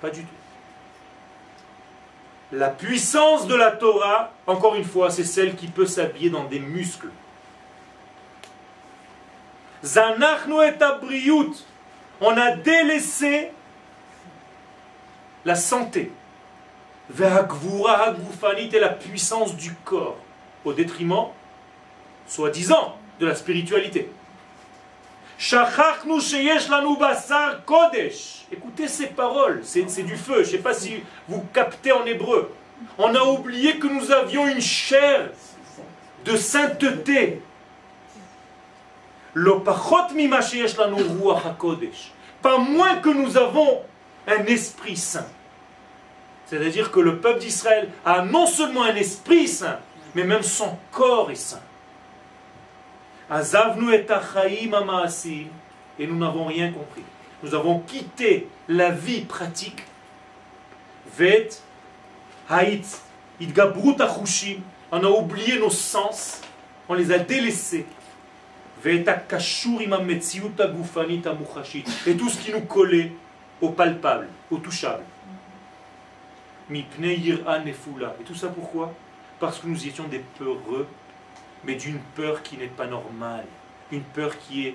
[0.00, 0.43] Pas du tout.
[2.54, 6.60] La puissance de la Torah, encore une fois, c'est celle qui peut s'habiller dans des
[6.60, 7.08] muscles.
[9.82, 10.72] Zanachnu et
[12.20, 13.50] On a délaissé
[15.44, 16.12] la santé.
[17.18, 20.16] Et la puissance du corps.
[20.64, 21.30] Au détriment,
[22.28, 24.12] soi-disant, de la spiritualité.
[28.50, 30.36] Écoutez ces paroles, c'est du feu.
[30.36, 32.50] Je ne sais pas si vous captez en hébreu.
[32.96, 35.28] On a oublié que nous avions une chair
[36.24, 37.42] de sainteté.
[42.40, 43.82] Pas moins que nous avons
[44.26, 45.26] un esprit saint.
[46.46, 49.78] C'est-à-dire que le peuple d'Israël a non seulement un esprit saint,
[50.14, 51.60] mais même son corps est saint.
[53.30, 54.04] Azavnu et
[55.98, 57.02] et nous n'avons rien compris.
[57.42, 59.82] Nous avons quitté la vie pratique.
[61.16, 61.48] Vet,
[62.48, 63.02] haït,
[64.92, 66.40] on a oublié nos sens,
[66.88, 67.84] on les a délaissés.
[68.84, 69.20] Et tout
[72.28, 73.12] ce qui nous collait
[73.60, 75.02] au palpable, au touchable.
[76.70, 76.86] Et
[78.24, 78.92] tout ça pourquoi?
[79.40, 80.86] Parce que nous étions des peureux
[81.66, 83.46] mais d'une peur qui n'est pas normale,
[83.90, 84.74] une peur qui est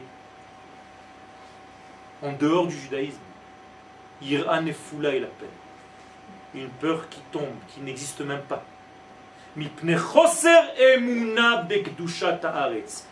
[2.21, 3.19] en dehors du judaïsme.
[4.21, 5.47] Ira nefula est la peine.
[6.55, 8.63] Une peur qui tombe, qui n'existe même pas.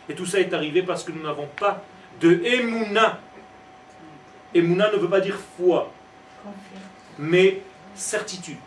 [0.08, 1.82] Et tout ça est arrivé parce que nous n'avons pas
[2.20, 3.18] de emuna.
[4.54, 5.92] Emuna ne veut pas dire foi,
[7.18, 7.62] mais
[7.94, 8.58] certitude.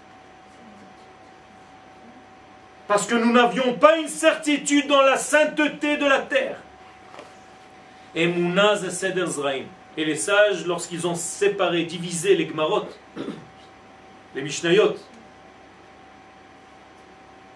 [2.91, 6.57] Parce que nous n'avions pas une certitude dans la sainteté de la terre.
[8.13, 8.29] Et
[9.95, 12.89] Et les sages, lorsqu'ils ont séparé, divisé les Gmarot,
[14.35, 14.95] les Mishnayot,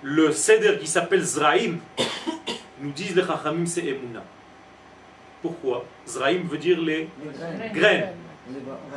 [0.04, 1.80] le Seder qui s'appelle Zraim,
[2.80, 4.24] nous disent les Chachamim c'est Emuna.
[5.42, 5.84] Pourquoi?
[6.08, 7.10] Zraim veut dire les
[7.74, 8.14] graines.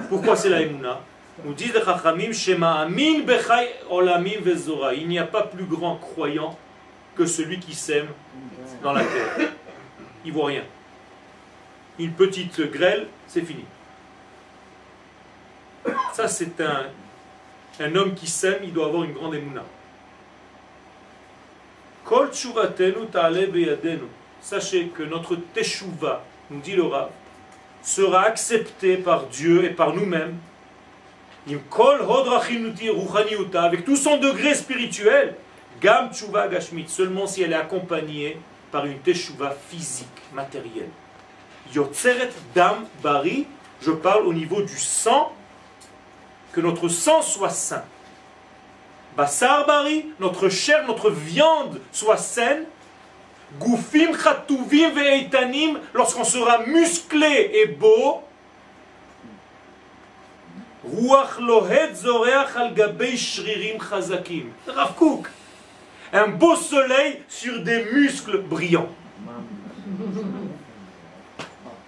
[0.09, 1.01] Pourquoi c'est la Emuna
[1.45, 3.22] nous disent les Chachamim, Shema Amin
[4.41, 4.95] Vezora.
[4.95, 6.59] Il n'y a pas plus grand croyant
[7.14, 8.09] que celui qui sème
[8.82, 9.51] dans la terre.
[10.24, 10.64] Il voit rien.
[11.99, 13.64] Une petite grêle, c'est fini.
[16.12, 19.64] Ça, c'est un, homme qui sème, il doit avoir une grande émouna.
[24.41, 27.11] Sachez que notre teshuva, nous dit le Rav,
[27.82, 30.36] sera accepté par Dieu et par nous-mêmes
[33.55, 35.34] avec tout son degré spirituel,
[35.80, 38.38] Gam Tshuva Gashmit, seulement si elle est accompagnée
[38.70, 40.90] par une Teshuva physique, matérielle.
[41.74, 43.46] Yotzeret Dam Bari,
[43.80, 45.32] je parle au niveau du sang
[46.53, 47.84] que notre sang soit sain.
[49.16, 52.64] Basar bari, notre chair, notre viande soit saine.
[53.59, 58.22] Goufim chatuvim ve'eitanim, lorsqu'on sera musclé et beau.
[66.12, 68.89] Un beau soleil sur des muscles brillants.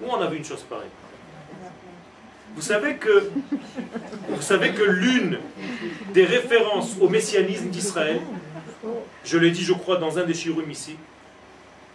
[0.01, 0.89] Où on a vu une chose pareille?
[2.55, 3.31] Vous savez que,
[4.29, 5.39] vous savez que l'une
[6.13, 8.21] des références au messianisme d'Israël,
[9.25, 10.97] je l'ai dit je crois dans un des chirum ici,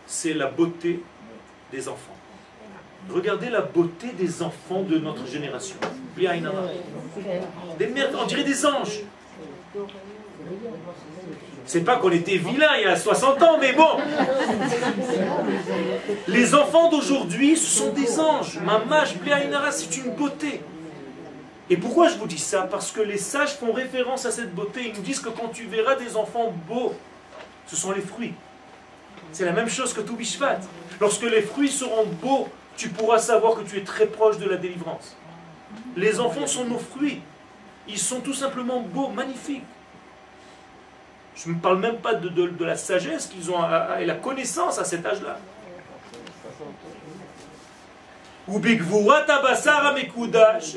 [0.08, 1.01] c'est la beauté
[1.72, 2.14] des enfants.
[3.10, 5.78] Regardez la beauté des enfants de notre génération.
[6.18, 9.01] Des merdes, on dirait des anges.
[11.66, 13.97] C'est pas qu'on était vilains il y a 60 ans, mais bon.
[16.28, 18.60] Les enfants d'aujourd'hui, ce sont des anges.
[18.60, 20.62] Mamash Bliainara, c'est une beauté.
[21.70, 22.62] Et pourquoi je vous dis ça?
[22.64, 24.82] Parce que les sages font référence à cette beauté.
[24.89, 26.93] Ils nous disent que quand tu verras des enfants beaux,
[27.66, 28.34] ce sont les fruits.
[29.32, 30.60] C'est la même chose que tout Bishvat.
[31.01, 32.47] Lorsque les fruits seront beaux,
[32.78, 35.16] tu pourras savoir que tu es très proche de la délivrance.
[35.96, 37.22] Les enfants sont nos fruits.
[37.88, 39.64] Ils sont tout simplement beaux, magnifiques.
[41.36, 43.60] Je ne parle même pas de, la sagesse qu'ils ont
[44.00, 45.38] et la connaissance à cet âge-là.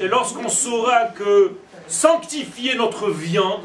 [0.01, 1.53] Et lorsqu'on saura que
[1.87, 3.63] sanctifier notre viande,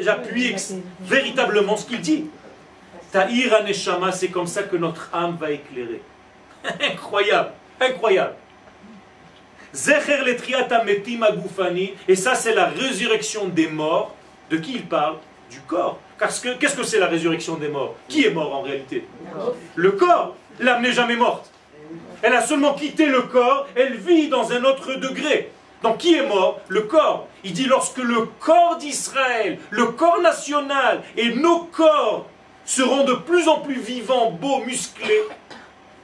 [0.00, 0.54] j'appuie
[1.00, 2.26] véritablement ce qu'il dit.
[3.14, 6.02] Aneshama, c'est comme ça que notre âme va éclairer.
[6.80, 8.34] incroyable, incroyable.
[9.74, 10.18] Zecher
[12.08, 14.14] et ça c'est la résurrection des morts.
[14.50, 15.16] De qui il parle?
[15.50, 15.98] Du corps.
[16.18, 17.94] Qu'est-ce que c'est la résurrection des morts?
[18.08, 19.06] Qui est mort en réalité?
[19.74, 20.36] Le corps.
[20.60, 21.50] L'âme n'est jamais morte.
[22.22, 25.50] Elle a seulement quitté le corps, elle vit dans un autre degré.
[25.82, 26.60] Donc qui est mort?
[26.68, 27.26] Le corps.
[27.42, 32.26] Il dit lorsque le corps d'Israël, le corps national et nos corps
[32.64, 35.22] seront de plus en plus vivants, beaux, musclés,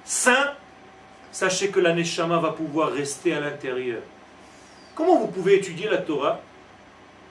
[0.09, 0.55] sains,
[1.31, 4.01] sachez que la Neshama va pouvoir rester à l'intérieur.
[4.95, 6.41] Comment vous pouvez étudier la Torah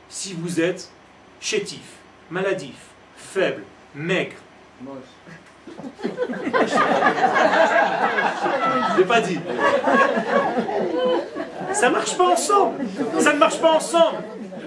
[0.07, 0.89] si vous êtes
[1.41, 1.81] chétif
[2.29, 2.75] maladif,
[3.17, 3.63] faible,
[3.95, 4.35] maigre?
[8.93, 9.39] Je l'ai pas dit.
[11.73, 12.85] Ça marche pas ensemble.
[13.19, 14.23] Ça ne marche pas ensemble.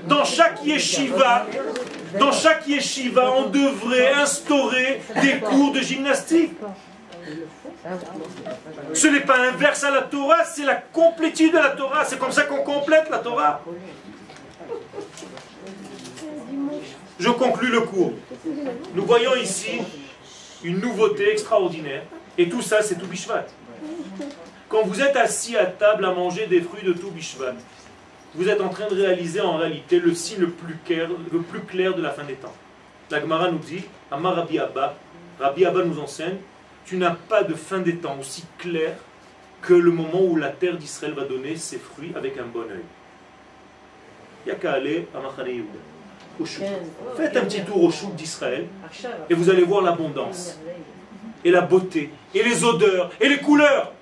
[0.06, 1.46] Dans chaque yeshiva,
[2.18, 6.56] dans chaque yeshiva, on devrait instaurer des cours de gymnastique.
[8.92, 12.04] Ce n'est pas inverse à la Torah, c'est la complétude de la Torah.
[12.04, 13.62] C'est comme ça qu'on complète la Torah.
[17.18, 18.12] Je conclus le cours.
[18.94, 19.80] Nous voyons ici
[20.62, 22.02] une nouveauté extraordinaire.
[22.36, 23.46] Et tout ça, c'est tout Bishvat.
[24.68, 27.54] Quand vous êtes assis à table à manger des fruits de tout Bishvat,
[28.34, 31.60] vous êtes en train de réaliser en réalité le signe le plus clair, le plus
[31.60, 32.54] clair de la fin des temps.
[33.10, 34.94] La Gemara nous dit, Amar Rabbi Abba,
[35.40, 36.36] Rabbi Abba nous enseigne,
[36.84, 38.94] tu n'as pas de fin des temps aussi clair
[39.62, 42.84] que le moment où la terre d'Israël va donner ses fruits avec un bon oeil.
[44.44, 45.18] Il n'y a qu'à aller à
[47.16, 48.66] Faites un petit tour au chouk d'Israël
[49.28, 50.58] et vous allez voir l'abondance
[51.44, 53.92] et la beauté et les odeurs et les couleurs.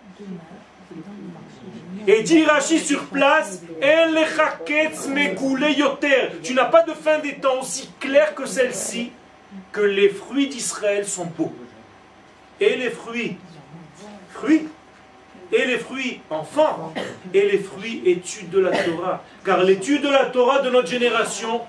[2.06, 3.62] Et dit Rashi sur place,
[6.42, 9.12] tu n'as pas de fin des temps aussi clair que celle-ci,
[9.72, 11.52] que les fruits d'Israël sont beaux.
[12.60, 13.36] Et les fruits,
[14.30, 14.68] fruits,
[15.52, 16.92] et les fruits enfants,
[17.32, 19.22] et les fruits études de la Torah?
[19.44, 21.62] Car l'étude de la Torah de notre génération,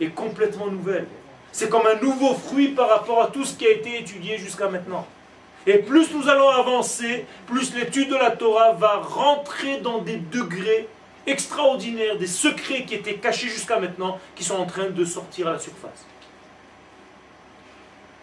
[0.00, 1.06] est complètement nouvelle.
[1.52, 4.68] C'est comme un nouveau fruit par rapport à tout ce qui a été étudié jusqu'à
[4.68, 5.06] maintenant.
[5.66, 10.88] Et plus nous allons avancer, plus l'étude de la Torah va rentrer dans des degrés
[11.26, 15.52] extraordinaires, des secrets qui étaient cachés jusqu'à maintenant, qui sont en train de sortir à
[15.52, 16.06] la surface.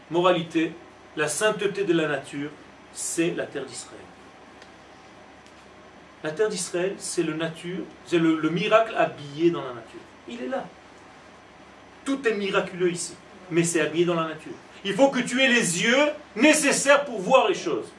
[0.10, 0.72] Moralité,
[1.18, 2.50] la sainteté de la nature,
[2.94, 4.00] c'est la terre d'Israël.
[6.24, 10.00] La terre d'Israël, c'est le nature, c'est le miracle habillé dans la nature.
[10.28, 10.66] Il est là.
[12.04, 13.14] Tout est miraculeux ici,
[13.52, 14.54] mais c'est habillé dans la nature.
[14.84, 17.92] Il faut que tu aies les yeux nécessaires pour voir les choses.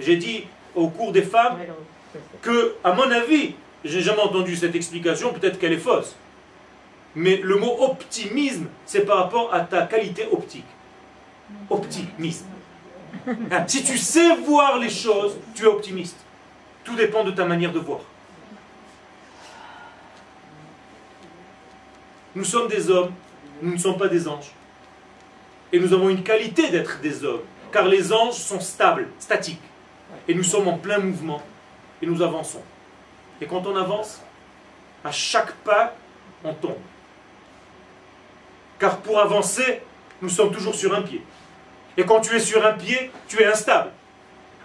[0.00, 0.44] J'ai dit
[0.74, 1.58] au cours des femmes
[2.40, 3.54] que, à mon avis,
[3.84, 6.16] j'ai jamais entendu cette explication, peut-être qu'elle est fausse.
[7.14, 10.66] Mais le mot optimisme, c'est par rapport à ta qualité optique.
[11.68, 12.46] Optimisme.
[13.66, 16.16] Si tu sais voir les choses, tu es optimiste.
[16.84, 18.00] Tout dépend de ta manière de voir.
[22.34, 23.12] Nous sommes des hommes
[23.62, 24.50] nous ne sommes pas des anges.
[25.72, 27.42] Et nous avons une qualité d'être des hommes,
[27.72, 29.62] car les anges sont stables, statiques.
[30.28, 31.40] Et nous sommes en plein mouvement,
[32.02, 32.62] et nous avançons.
[33.40, 34.20] Et quand on avance,
[35.04, 35.96] À chaque pas,
[36.44, 36.78] on tombe.
[38.78, 39.82] Car pour avancer,
[40.20, 41.24] nous sommes toujours sur un pied.
[41.96, 43.90] Et quand tu es sur un pied, tu es instable.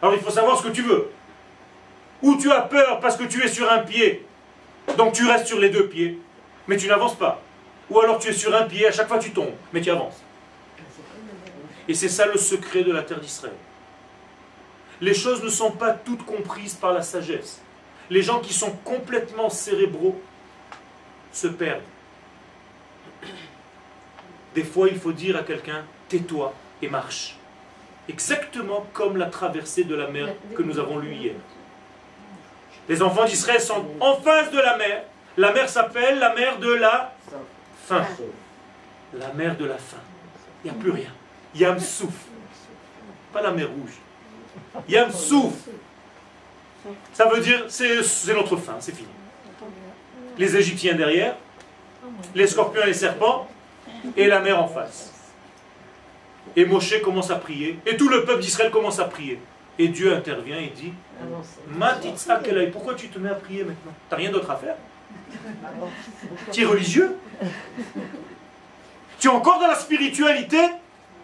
[0.01, 1.09] Alors il faut savoir ce que tu veux.
[2.21, 4.25] Ou tu as peur parce que tu es sur un pied,
[4.97, 6.19] donc tu restes sur les deux pieds,
[6.67, 7.41] mais tu n'avances pas.
[7.89, 10.21] Ou alors tu es sur un pied, à chaque fois tu tombes, mais tu avances.
[11.87, 13.53] Et c'est ça le secret de la terre d'Israël.
[14.99, 17.61] Les choses ne sont pas toutes comprises par la sagesse.
[18.09, 20.19] Les gens qui sont complètement cérébraux
[21.31, 21.81] se perdent.
[24.55, 27.35] Des fois, il faut dire à quelqu'un, tais-toi et marche.
[28.09, 31.35] Exactement comme la traversée de la mer que nous avons lue hier.
[32.87, 35.03] Les enfants d'Israël sont en face de la mer.
[35.35, 37.13] La mer s'appelle la mer de la
[37.85, 38.05] faim.
[39.13, 39.97] La mer de la faim.
[40.63, 41.11] Il n'y a plus rien.
[41.53, 42.13] Yam Souf.
[43.33, 43.97] Pas la mer rouge.
[44.87, 45.53] Yam Souf.
[47.11, 49.09] Ça veut dire, c'est notre fin, c'est fini.
[50.37, 51.35] Les Égyptiens derrière,
[52.33, 53.49] les scorpions et les serpents,
[54.15, 55.11] et la mer en face.
[56.55, 59.39] Et Moshe commence à prier, et tout le peuple d'Israël commence à prier.
[59.79, 60.91] Et Dieu intervient et dit
[62.71, 63.93] pourquoi tu te mets à prier maintenant?
[64.09, 64.75] T'as rien d'autre à faire?
[66.51, 67.15] Tu es religieux?
[69.19, 70.59] Tu es encore dans la spiritualité?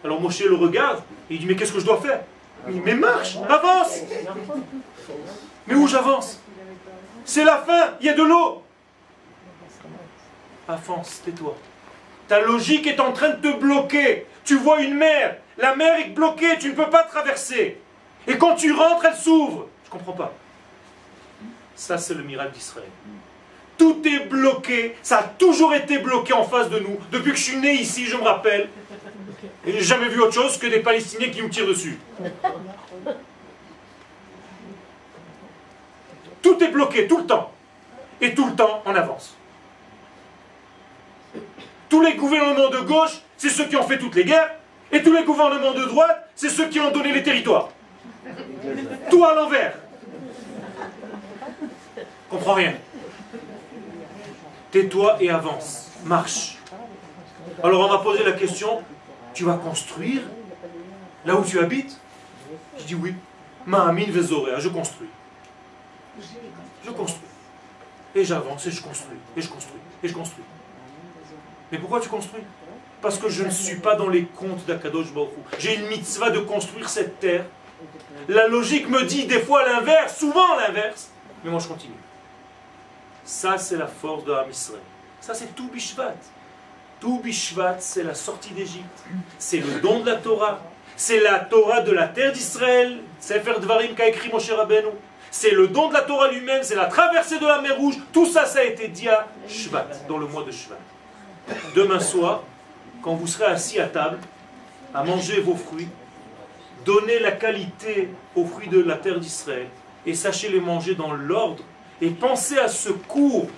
[0.04, 2.20] Alors Moshe le regarde et il dit Mais qu'est-ce que je dois faire?
[2.68, 4.00] Il dit, Mais marche, avance.
[5.66, 6.40] Mais où j'avance?
[7.24, 8.62] C'est la fin, il y a de l'eau.
[10.68, 11.56] Avance, tais-toi.
[12.28, 14.26] Ta logique est en train de te bloquer.
[14.44, 17.80] Tu vois une mer, la mer est bloquée, tu ne peux pas traverser.
[18.26, 19.68] Et quand tu rentres, elle s'ouvre.
[19.84, 20.32] Je ne comprends pas.
[21.74, 22.88] Ça, c'est le miracle d'Israël.
[23.76, 24.96] Tout est bloqué.
[25.02, 26.98] Ça a toujours été bloqué en face de nous.
[27.10, 28.68] Depuis que je suis né ici, je me rappelle.
[29.66, 31.98] Et j'ai jamais vu autre chose que des Palestiniens qui nous tirent dessus.
[36.42, 37.50] Tout est bloqué, tout le temps.
[38.20, 39.36] Et tout le temps, on avance.
[41.88, 44.50] Tous les gouvernements de gauche, c'est ceux qui ont fait toutes les guerres.
[44.92, 47.70] Et tous les gouvernements de droite, c'est ceux qui ont donné les territoires.
[49.10, 49.74] Tout à l'envers.
[52.30, 52.74] Comprends rien.
[54.70, 55.90] Tais-toi et avance.
[56.04, 56.58] Marche.
[57.62, 58.82] Alors on m'a posé la question,
[59.32, 60.22] tu vas construire
[61.24, 61.98] là où tu habites?
[62.78, 63.14] Je dis oui.
[63.66, 65.08] Ma'amin vezorea, je construis.
[66.84, 67.28] Je construis.
[68.14, 69.16] Et j'avance et je construis.
[69.36, 69.80] Et je construis.
[70.02, 70.44] Et je construis.
[71.72, 72.42] Mais pourquoi tu construis?
[73.04, 76.40] Parce que je ne suis pas dans les comptes d'Akadosh Baruch J'ai une mitzvah de
[76.40, 77.44] construire cette terre
[78.28, 81.10] la logique me dit des fois l'inverse, souvent l'inverse,
[81.42, 81.94] mais moi je continue.
[83.24, 84.80] Ça, c'est la force de Israël.
[85.20, 86.14] Ça, c'est tout Bishvat.
[87.00, 89.04] Tout Bishvat, c'est la sortie d'Égypte.
[89.38, 90.60] C'est le don de la Torah.
[90.96, 92.98] C'est la Torah de la terre d'Israël.
[93.20, 94.88] Sefer Dvarim qu'a écrit Moshe Rabbeinu.
[95.30, 96.62] C'est le don de la Torah lui-même.
[96.62, 97.96] C'est la traversée de la mer Rouge.
[98.12, 100.76] Tout ça, ça a été dit à Shvat, dans le mois de Shvat.
[101.74, 102.42] Demain soir,
[103.04, 104.18] quand vous serez assis à table,
[104.94, 105.88] à manger vos fruits,
[106.84, 109.68] Donnez la qualité aux fruits de la terre d'Israël
[110.04, 111.64] et sachez les manger dans l'ordre.
[112.00, 113.48] Et pensez à ce cours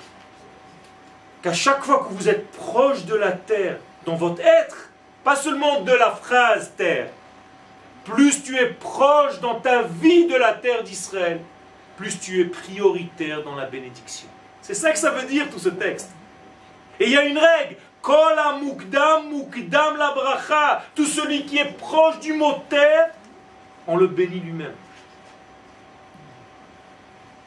[1.42, 4.90] qu'à chaque fois que vous êtes proche de la terre, dans votre être,
[5.24, 7.08] pas seulement de la phrase terre,
[8.04, 11.40] plus tu es proche dans ta vie de la terre d'Israël,
[11.96, 14.28] plus tu es prioritaire dans la bénédiction.
[14.62, 16.10] C'est ça que ça veut dire tout ce texte.
[17.00, 17.76] Et il y a une règle.
[18.06, 20.84] Kol mukdam mukdam la bracha.
[20.94, 23.10] Tout celui qui est proche du mot terre,
[23.88, 24.76] on le bénit lui-même.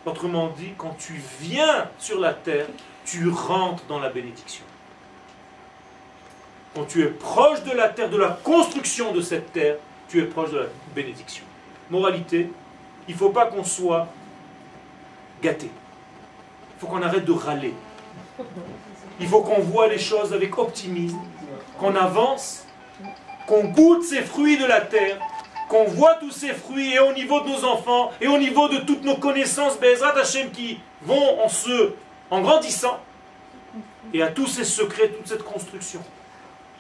[0.06, 2.66] Autrement dit, quand tu viens sur la terre,
[3.06, 4.66] tu rentres dans la bénédiction.
[6.76, 9.78] Quand tu es proche de la terre, de la construction de cette terre,
[10.10, 11.46] tu es proche de la bénédiction.
[11.90, 12.52] Moralité,
[13.08, 14.08] il ne faut pas qu'on soit
[15.42, 15.68] gâté.
[15.68, 17.74] Il faut qu'on arrête de râler.
[19.20, 21.20] Il faut qu'on voit les choses avec optimisme,
[21.78, 22.66] qu'on avance,
[23.48, 25.20] qu'on goûte ces fruits de la terre,
[25.68, 28.78] qu'on voit tous ces fruits, et au niveau de nos enfants, et au niveau de
[28.78, 31.94] toutes nos connaissances, Bezrat Hashem, qui vont en se,
[32.32, 33.00] en grandissant,
[34.14, 36.02] et à tous ces secrets, toute cette construction.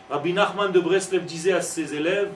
[0.09, 2.31] Rabbi Nachman de Breslev disait à ses élèves,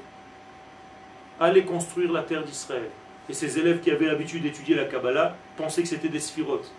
[1.39, 2.89] allez construire la terre d'Israël.
[3.29, 6.71] Et ses élèves qui avaient l'habitude d'étudier la Kabbalah pensaient que c'était des sphirotes.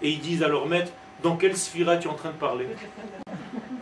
[0.00, 0.92] Et ils disent à leur maître,
[1.22, 2.66] dans quelle sphira tu es en train de parler?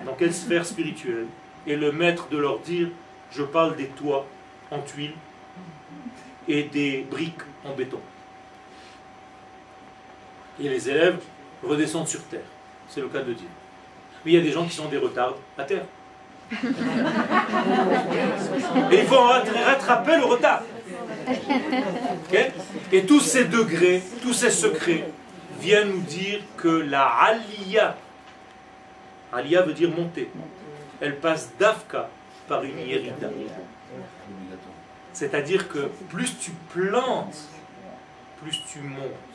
[0.05, 1.27] Dans quelle sphère spirituelle?
[1.67, 2.89] Et le maître de leur dire,
[3.31, 4.27] je parle des toits
[4.71, 5.15] en tuiles
[6.49, 8.01] et des briques en béton.
[10.59, 11.21] Et les élèves
[11.63, 12.41] redescendent sur terre.
[12.89, 13.49] C'est le cas de Dieu.
[14.25, 15.85] Mais il y a des gens qui sont des retards à terre.
[18.91, 20.63] Et il faut rattraper le retard.
[22.93, 25.09] Et tous ces degrés, tous ces secrets
[25.61, 27.97] vient nous dire que la Aliyah,
[29.33, 30.31] Aliyah veut dire monter,
[31.01, 32.09] elle passe d'Afka
[32.49, 33.29] par une Yerida.
[35.13, 37.49] C'est-à-dire que plus tu plantes,
[38.43, 39.31] plus tu montes.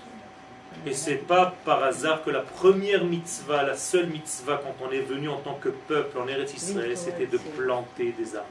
[0.85, 5.01] Et c'est pas par hasard que la première mitzvah, la seule mitzvah quand on est
[5.01, 8.47] venu en tant que peuple en Eretz Israël, c'était de planter des arbres.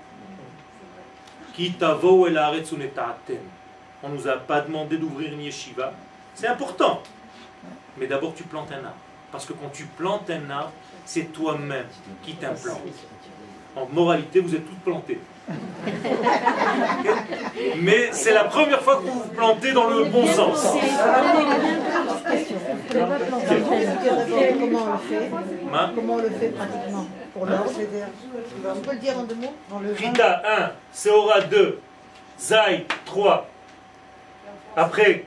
[4.03, 5.93] On nous a pas demandé d'ouvrir une yeshiva.
[6.35, 7.03] C'est important.
[7.99, 8.97] Mais d'abord tu plantes un arbre.
[9.33, 10.73] Parce que quand tu plantes un arbre,
[11.05, 11.87] c'est toi-même
[12.23, 12.81] qui t'implante.
[13.77, 15.19] En moralité, vous êtes toutes plantées.
[17.81, 20.65] Mais c'est la première fois que vous vous plantez dans le bon sens.
[24.61, 25.31] Comment on le fait
[25.95, 27.73] Comment on le fait pratiquement Pour l'ordre
[28.66, 29.55] On peut le dire en deux mots?
[29.69, 31.81] Dans le Rita 1, Seora 2,
[32.39, 33.49] Zai 3.
[34.77, 35.25] Après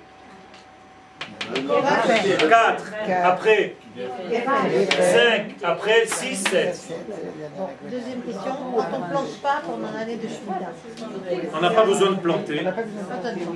[2.50, 2.84] 4,
[3.24, 6.90] après 5, après 6, 7.
[7.90, 10.74] Deuxième question, on ne plante pas pendant l'année de Shemitah?
[11.56, 12.66] On n'a pas besoin de planter.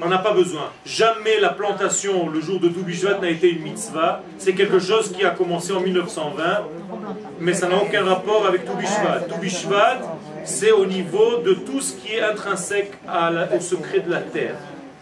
[0.02, 0.72] On n'a pas besoin.
[0.86, 4.22] Jamais la plantation le jour de Toubishvat n'a été une mitzvah.
[4.38, 6.44] C'est quelque chose qui a commencé en 1920,
[7.40, 9.22] mais ça n'a aucun rapport avec Toubishvat.
[9.30, 10.00] Toubishvat,
[10.44, 12.94] c'est au niveau de tout ce qui est intrinsèque
[13.56, 14.56] au secret de la terre.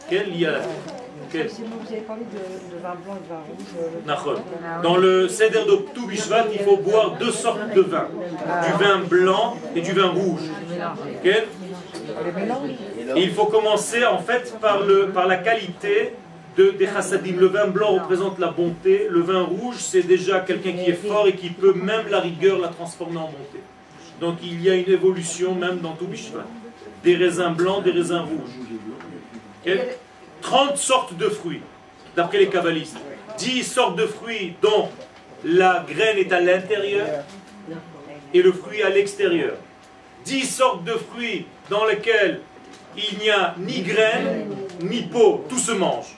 [0.09, 0.98] Quel lié à la terre?
[1.31, 4.37] Vous avez parlé de, vin blanc et de vin rouge.
[4.37, 8.07] Euh, Dans le Seder de Bishvat, il faut boire deux sortes de vin.
[8.65, 10.41] Du vin blanc et du vin rouge.
[11.23, 11.43] Et
[13.15, 16.13] il faut commencer en fait par, le, par la qualité
[16.57, 17.35] de, des chassadim.
[17.37, 21.27] Le vin blanc représente la bonté, le vin rouge c'est déjà quelqu'un qui est fort
[21.27, 23.61] et qui peut même la rigueur la transformer en bonté.
[24.19, 26.45] Donc il y a une évolution même dans tout Bishvat.
[27.03, 28.55] Des raisins blancs, des raisins rouges.
[30.41, 31.61] 30 sortes de fruits,
[32.15, 32.97] d'après les kabbalistes.
[33.37, 34.89] 10 sortes de fruits dont
[35.43, 37.07] la graine est à l'intérieur
[38.33, 39.53] et le fruit à l'extérieur.
[40.25, 42.41] 10 sortes de fruits dans lesquels
[42.97, 44.47] il n'y a ni graine
[44.81, 46.17] ni peau, tout se mange.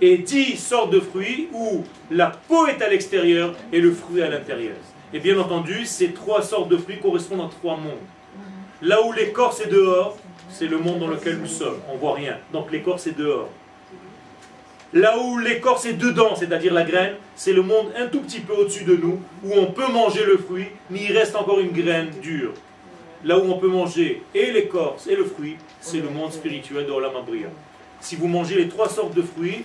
[0.00, 4.28] Et 10 sortes de fruits où la peau est à l'extérieur et le fruit à
[4.28, 4.76] l'intérieur.
[5.12, 7.94] Et bien entendu, ces trois sortes de fruits correspondent à trois mondes.
[8.80, 10.16] Là où l'écorce est dehors,
[10.48, 11.78] c'est le monde dans lequel nous sommes.
[11.92, 12.38] On voit rien.
[12.52, 13.48] Donc l'écorce est dehors.
[14.94, 18.54] Là où l'écorce est dedans, c'est-à-dire la graine, c'est le monde un tout petit peu
[18.54, 22.08] au-dessus de nous, où on peut manger le fruit, mais il reste encore une graine
[22.22, 22.54] dure.
[23.22, 26.92] Là où on peut manger et l'écorce et le fruit, c'est le monde spirituel de
[26.92, 27.12] Olam
[28.00, 29.64] Si vous mangez les trois sortes de fruits,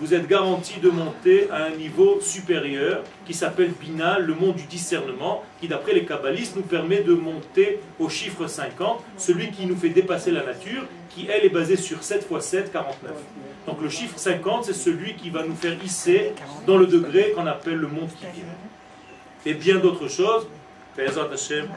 [0.00, 4.64] vous êtes garanti de monter à un niveau supérieur qui s'appelle Bina, le monde du
[4.64, 9.76] discernement, qui d'après les kabbalistes nous permet de monter au chiffre 50, celui qui nous
[9.76, 13.12] fait dépasser la nature, qui elle est basée sur 7 x 7, 49.
[13.66, 16.32] Donc le chiffre 50, c'est celui qui va nous faire hisser
[16.66, 18.44] dans le degré qu'on appelle le monde qui vient.
[19.46, 20.46] Et bien d'autres choses.
[20.96, 21.68] Hashem,